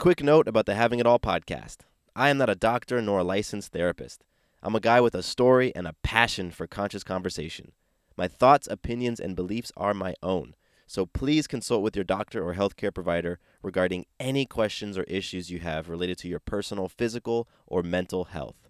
Quick 0.00 0.24
note 0.24 0.48
about 0.48 0.66
the 0.66 0.74
Having 0.74 0.98
It 0.98 1.06
All 1.06 1.20
podcast. 1.20 1.82
I 2.16 2.30
am 2.30 2.38
not 2.38 2.50
a 2.50 2.56
doctor 2.56 3.00
nor 3.00 3.20
a 3.20 3.24
licensed 3.24 3.70
therapist. 3.70 4.24
I'm 4.60 4.74
a 4.74 4.80
guy 4.80 5.00
with 5.00 5.14
a 5.14 5.22
story 5.22 5.72
and 5.76 5.86
a 5.86 5.94
passion 6.02 6.50
for 6.50 6.66
conscious 6.66 7.04
conversation. 7.04 7.70
My 8.16 8.26
thoughts, 8.26 8.66
opinions, 8.66 9.20
and 9.20 9.36
beliefs 9.36 9.70
are 9.76 9.94
my 9.94 10.14
own. 10.20 10.56
So 10.88 11.06
please 11.06 11.46
consult 11.46 11.82
with 11.82 11.94
your 11.94 12.04
doctor 12.04 12.42
or 12.42 12.54
healthcare 12.54 12.92
provider 12.92 13.38
regarding 13.62 14.06
any 14.18 14.46
questions 14.46 14.98
or 14.98 15.04
issues 15.04 15.48
you 15.48 15.60
have 15.60 15.88
related 15.88 16.18
to 16.18 16.28
your 16.28 16.40
personal 16.40 16.88
physical 16.88 17.48
or 17.68 17.84
mental 17.84 18.24
health. 18.24 18.69